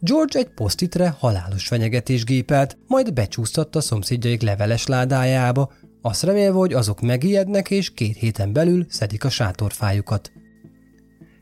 George 0.00 0.38
egy 0.38 0.48
posztitre 0.48 1.16
halálos 1.18 1.66
fenyegetés 1.66 2.24
gépelt, 2.24 2.78
majd 2.86 3.12
becsúsztatta 3.12 3.80
szomszédjaik 3.80 4.42
leveles 4.42 4.86
ládájába, 4.86 5.72
azt 6.02 6.22
remélve, 6.22 6.58
hogy 6.58 6.72
azok 6.72 7.00
megijednek 7.00 7.70
és 7.70 7.94
két 7.94 8.16
héten 8.16 8.52
belül 8.52 8.86
szedik 8.88 9.24
a 9.24 9.30
sátorfájukat. 9.30 10.32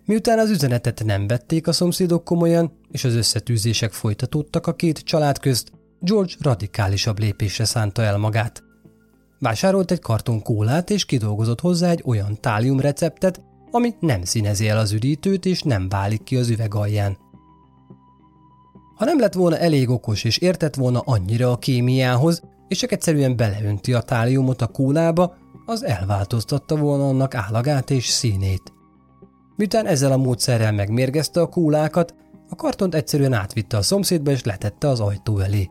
Miután 0.05 0.39
az 0.39 0.51
üzenetet 0.51 1.05
nem 1.05 1.27
vették 1.27 1.67
a 1.67 1.73
szomszédok 1.73 2.25
komolyan, 2.25 2.73
és 2.91 3.05
az 3.05 3.15
összetűzések 3.15 3.93
folytatódtak 3.93 4.67
a 4.67 4.75
két 4.75 4.99
család 4.99 5.39
közt, 5.39 5.75
George 6.01 6.33
radikálisabb 6.41 7.19
lépésre 7.19 7.65
szánta 7.65 8.03
el 8.03 8.19
magát. 8.19 8.63
Vásárolt 9.39 9.91
egy 9.91 10.01
karton 10.01 10.43
kólát 10.43 10.91
és 10.91 11.05
kidolgozott 11.05 11.61
hozzá 11.61 11.91
egy 11.91 12.03
olyan 12.05 12.41
tálium 12.41 12.81
receptet, 12.81 13.43
ami 13.71 13.95
nem 14.01 14.25
színezi 14.25 14.69
el 14.69 14.79
az 14.79 14.93
üdítőt 14.93 15.47
és 15.47 15.63
nem 15.63 15.89
válik 15.89 16.23
ki 16.23 16.37
az 16.37 16.49
üveg 16.49 16.75
alján. 16.75 17.19
Ha 18.97 19.05
nem 19.05 19.21
lett 19.21 19.35
volna 19.35 19.59
elég 19.59 19.89
okos 19.89 20.25
és 20.25 20.39
értett 20.39 20.75
volna 20.75 21.01
annyira 21.05 21.51
a 21.51 21.59
kémiához, 21.59 22.43
és 22.69 22.79
csak 22.79 22.93
egyszerűen 22.93 23.37
beleönti 23.37 23.93
a 23.93 24.01
táliumot 24.01 24.63
a 24.63 24.67
kólába, 24.67 25.37
az 25.67 25.85
elváltoztatta 25.85 26.77
volna 26.77 27.09
annak 27.09 27.35
állagát 27.35 27.91
és 27.91 28.07
színét. 28.07 28.73
Miután 29.57 29.87
ezzel 29.87 30.13
a 30.13 30.17
módszerrel 30.17 30.73
megmérgezte 30.73 31.41
a 31.41 31.49
kólákat, 31.49 32.15
a 32.49 32.55
kartont 32.55 32.95
egyszerűen 32.95 33.33
átvitte 33.33 33.77
a 33.77 33.83
szomszédba 33.83 34.31
és 34.31 34.45
letette 34.45 34.89
az 34.89 35.01
ajtó 35.01 35.39
elé. 35.39 35.71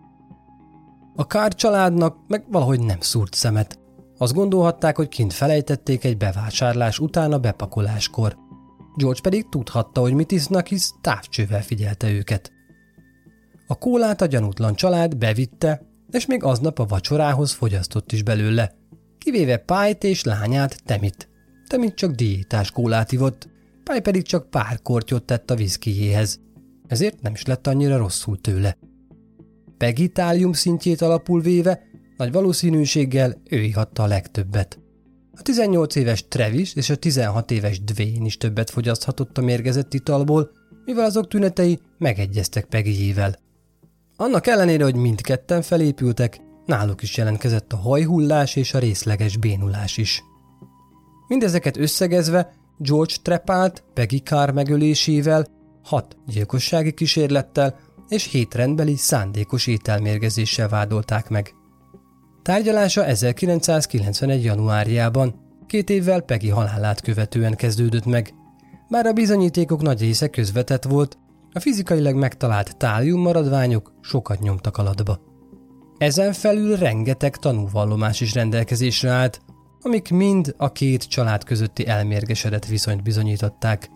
A 1.16 1.28
kár 1.28 1.54
családnak 1.54 2.18
meg 2.28 2.46
valahogy 2.52 2.80
nem 2.80 3.00
szúrt 3.00 3.34
szemet. 3.34 3.80
Azt 4.18 4.34
gondolhatták, 4.34 4.96
hogy 4.96 5.08
kint 5.08 5.34
felejtették 5.34 6.04
egy 6.04 6.18
bevásárlás 6.18 7.00
után 7.00 7.32
a 7.32 7.40
bepakoláskor. 7.40 8.38
George 8.96 9.22
pedig 9.22 9.50
tudhatta, 9.50 10.02
hogy 10.02 10.14
mit 10.14 10.32
isznak, 10.32 10.68
hisz 10.68 10.94
távcsővel 11.02 11.62
figyelte 11.62 12.12
őket. 12.12 12.52
A 13.68 13.78
kólát 13.78 14.22
a 14.22 14.26
gyanútlan 14.26 14.76
család 14.76 15.18
bevitte, 15.18 15.82
és 16.12 16.26
még 16.26 16.44
aznap 16.44 16.80
a 16.80 16.86
vacsorához 16.86 17.52
fogyasztott 17.52 18.12
is 18.12 18.24
belőle, 18.24 18.76
kivéve 19.18 19.58
Pájt 19.58 20.04
és 20.04 20.24
lányát 20.24 20.84
Temit. 20.86 21.30
Temit 21.68 21.96
csak 21.96 22.12
diétás 22.12 22.72
kólát 22.72 23.12
ivott, 23.12 23.48
Pály 23.84 24.02
pedig 24.02 24.24
csak 24.24 24.50
pár 24.50 24.82
kortyot 24.82 25.24
tett 25.24 25.52
a 25.52 25.56
viszkijéhez, 25.56 26.40
ezért 26.88 27.22
nem 27.22 27.34
is 27.34 27.46
lett 27.46 27.68
annyira 27.68 27.98
rosszul 27.98 28.42
tőle. 28.42 28.78
Pegitálium 29.78 30.54
szintjét 30.54 31.02
alapul 31.02 31.42
véve, 31.42 31.82
nagy 32.18 32.32
valószínűséggel 32.32 33.42
ő 33.50 33.62
ihatta 33.62 34.04
a 34.04 34.08
legtöbbet. 34.08 34.80
A 35.38 35.42
18 35.42 35.96
éves 35.96 36.28
Travis 36.28 36.76
és 36.76 36.90
a 36.90 36.96
16 36.96 37.52
éves 37.52 37.84
Dwayne 37.84 38.26
is 38.26 38.38
többet 38.38 38.70
fogyaszthatott 38.70 39.38
a 39.38 39.42
mérgezett 39.42 39.94
italból, 39.94 40.52
mivel 40.86 41.06
azok 41.06 41.28
tünetei 41.28 41.80
megegyeztek 41.98 42.66
Peggyével. 42.66 43.36
Annak 44.16 44.48
ellenére, 44.48 44.84
hogy 44.84 44.96
mindketten 44.96 45.62
felépültek, 45.62 46.40
náluk 46.66 47.02
is 47.02 47.18
jelentkezett 47.18 47.74
a 47.74 47.78
hajhullás 47.78 48.56
és 48.56 48.74
a 48.74 48.80
részleges 48.80 49.38
bénulás 49.38 49.98
is. 49.98 50.24
Mindezeket 51.28 51.78
összegezve 51.78 52.54
George 52.78 53.14
trepált 53.22 53.84
Peggy 53.94 54.22
Carr 54.24 54.50
megölésével, 54.50 55.46
hat 55.84 56.18
gyilkossági 56.28 56.94
kísérlettel 56.94 57.80
és 58.08 58.32
hét 58.32 58.54
rendbeli 58.54 58.96
szándékos 58.96 59.68
ételmérgezéssel 59.68 60.70
vádolták 60.70 61.30
meg. 61.30 61.54
Tárgyalása 62.42 63.06
1991. 63.06 64.44
januárjában, 64.44 65.36
két 65.68 65.90
évvel 65.90 66.22
Peggy 66.22 66.50
halálát 66.50 67.02
követően 67.02 67.56
kezdődött 67.56 68.06
meg. 68.06 68.34
Bár 68.90 69.06
a 69.06 69.14
bizonyítékok 69.14 69.82
nagy 69.82 70.00
része 70.00 70.28
közvetett 70.28 70.84
volt, 70.84 71.18
a 71.54 71.60
fizikailag 71.60 72.16
megtalált 72.16 72.78
tálium 72.78 73.22
maradványok 73.22 73.94
sokat 74.02 74.40
nyomtak 74.40 74.78
alatba. 74.78 75.20
Ezen 75.98 76.34
felül 76.34 76.76
rengeteg 76.76 77.36
tanúvallomás 77.36 78.22
is 78.22 78.34
rendelkezésre 78.34 79.10
állt, 79.10 79.42
amik 79.82 80.10
mind 80.10 80.56
a 80.58 80.72
két 80.72 81.04
család 81.04 81.44
közötti 81.44 81.88
elmérgesedett 81.88 82.66
viszonyt 82.66 83.04
bizonyították. 83.04 83.90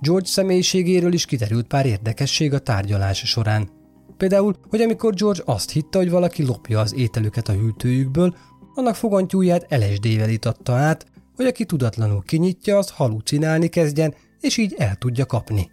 George 0.00 0.26
személyiségéről 0.26 1.12
is 1.12 1.24
kiderült 1.24 1.66
pár 1.66 1.86
érdekesség 1.86 2.52
a 2.52 2.58
tárgyalás 2.58 3.18
során. 3.18 3.68
Például, 4.16 4.56
hogy 4.68 4.80
amikor 4.80 5.14
George 5.14 5.42
azt 5.44 5.70
hitte, 5.70 5.98
hogy 5.98 6.10
valaki 6.10 6.44
lopja 6.44 6.80
az 6.80 6.94
ételüket 6.94 7.48
a 7.48 7.52
hűtőjükből, 7.52 8.34
annak 8.74 8.94
fogantyúját 8.94 9.66
LSD-vel 9.70 10.28
itatta 10.28 10.72
át, 10.72 11.06
hogy 11.36 11.46
aki 11.46 11.64
tudatlanul 11.64 12.22
kinyitja, 12.22 12.78
az 12.78 12.90
halucinálni 12.90 13.68
kezdjen, 13.68 14.14
és 14.40 14.56
így 14.56 14.74
el 14.78 14.96
tudja 14.96 15.26
kapni. 15.26 15.70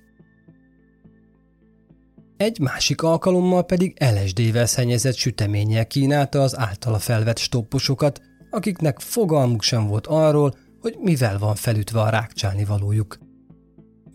Egy 2.37 2.59
másik 2.59 3.01
alkalommal 3.01 3.63
pedig 3.63 3.97
LSD-vel 3.99 4.65
szennyezett 4.65 5.15
süteménnyel 5.15 5.87
kínálta 5.87 6.41
az 6.41 6.57
általa 6.57 6.99
felvett 6.99 7.37
stopposokat, 7.37 8.21
akiknek 8.49 8.99
fogalmuk 8.99 9.61
sem 9.61 9.87
volt 9.87 10.07
arról, 10.07 10.53
hogy 10.81 10.97
mivel 11.01 11.39
van 11.39 11.55
felütve 11.55 12.01
a 12.01 12.09
rákcsálni 12.09 12.65
valójuk. 12.65 13.24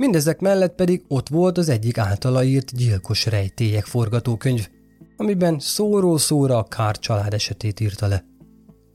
Mindezek 0.01 0.41
mellett 0.41 0.75
pedig 0.75 1.05
ott 1.09 1.29
volt 1.29 1.59
az 1.59 1.69
egyik 1.69 1.99
általa 1.99 2.45
írt 2.45 2.77
gyilkos 2.77 3.27
rejtélyek 3.27 3.85
forgatókönyv, 3.85 4.69
amiben 5.17 5.59
szóról 5.59 6.19
szóra 6.19 6.59
a 6.59 6.63
Kár 6.63 6.99
család 6.99 7.35
esetét 7.35 7.81
írta 7.81 8.07
le. 8.07 8.25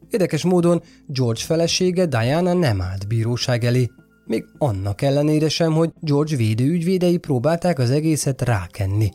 Érdekes 0.09 0.43
módon 0.43 0.81
George 1.07 1.39
felesége 1.39 2.05
Diana 2.05 2.53
nem 2.53 2.81
állt 2.81 3.07
bíróság 3.07 3.63
elé, 3.63 3.89
még 4.25 4.45
annak 4.57 5.01
ellenére 5.01 5.49
sem, 5.49 5.73
hogy 5.73 5.93
George 5.99 6.35
védőügyvédei 6.35 7.17
próbálták 7.17 7.79
az 7.79 7.89
egészet 7.89 8.41
rákenni. 8.41 9.11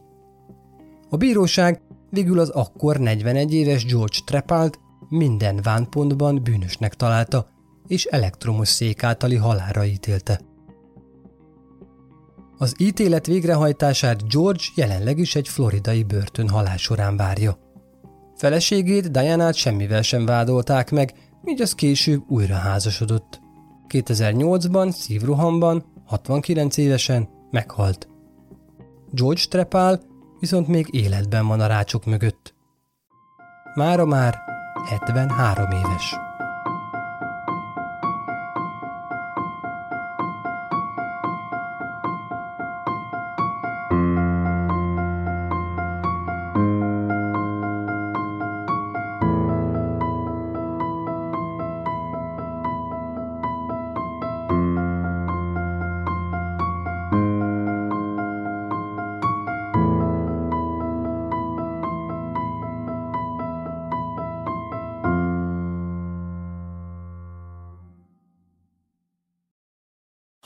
A 1.09 1.17
bíróság 1.17 1.83
végül 2.11 2.39
az 2.39 2.49
akkor 2.49 2.99
41 2.99 3.55
éves 3.55 3.85
George 3.85 4.19
Trepalt 4.25 4.79
minden 5.09 5.61
vánpontban 5.63 6.43
bűnösnek 6.43 6.95
találta, 6.95 7.47
és 7.87 8.05
elektromos 8.05 8.69
szék 8.69 9.03
általi 9.03 9.37
halára 9.37 9.85
ítélte. 9.85 10.41
Az 12.63 12.75
ítélet 12.79 13.27
végrehajtását 13.27 14.29
George 14.29 14.63
jelenleg 14.75 15.19
is 15.19 15.35
egy 15.35 15.49
floridai 15.49 16.03
börtön 16.03 16.49
halál 16.49 16.77
során 16.77 17.17
várja. 17.17 17.59
Feleségét, 18.37 19.11
Diana-t 19.11 19.55
semmivel 19.55 20.03
sem 20.03 20.27
vádolták 20.27 20.91
meg, 20.91 21.15
így 21.45 21.61
az 21.61 21.75
később 21.75 22.23
újra 22.29 22.55
házasodott. 22.55 23.41
2008-ban 23.89 24.91
szívrohamban, 24.91 25.85
69 26.07 26.77
évesen 26.77 27.29
meghalt. 27.51 28.09
George 29.11 29.43
Trepal 29.49 30.01
viszont 30.41 30.69
még 30.69 30.87
életben 30.91 31.47
van 31.47 31.61
a 31.61 31.67
rácsok 31.67 32.05
mögött. 32.05 32.55
Mára 33.75 34.05
már 34.05 34.39
73 34.89 35.71
éves. 35.71 36.30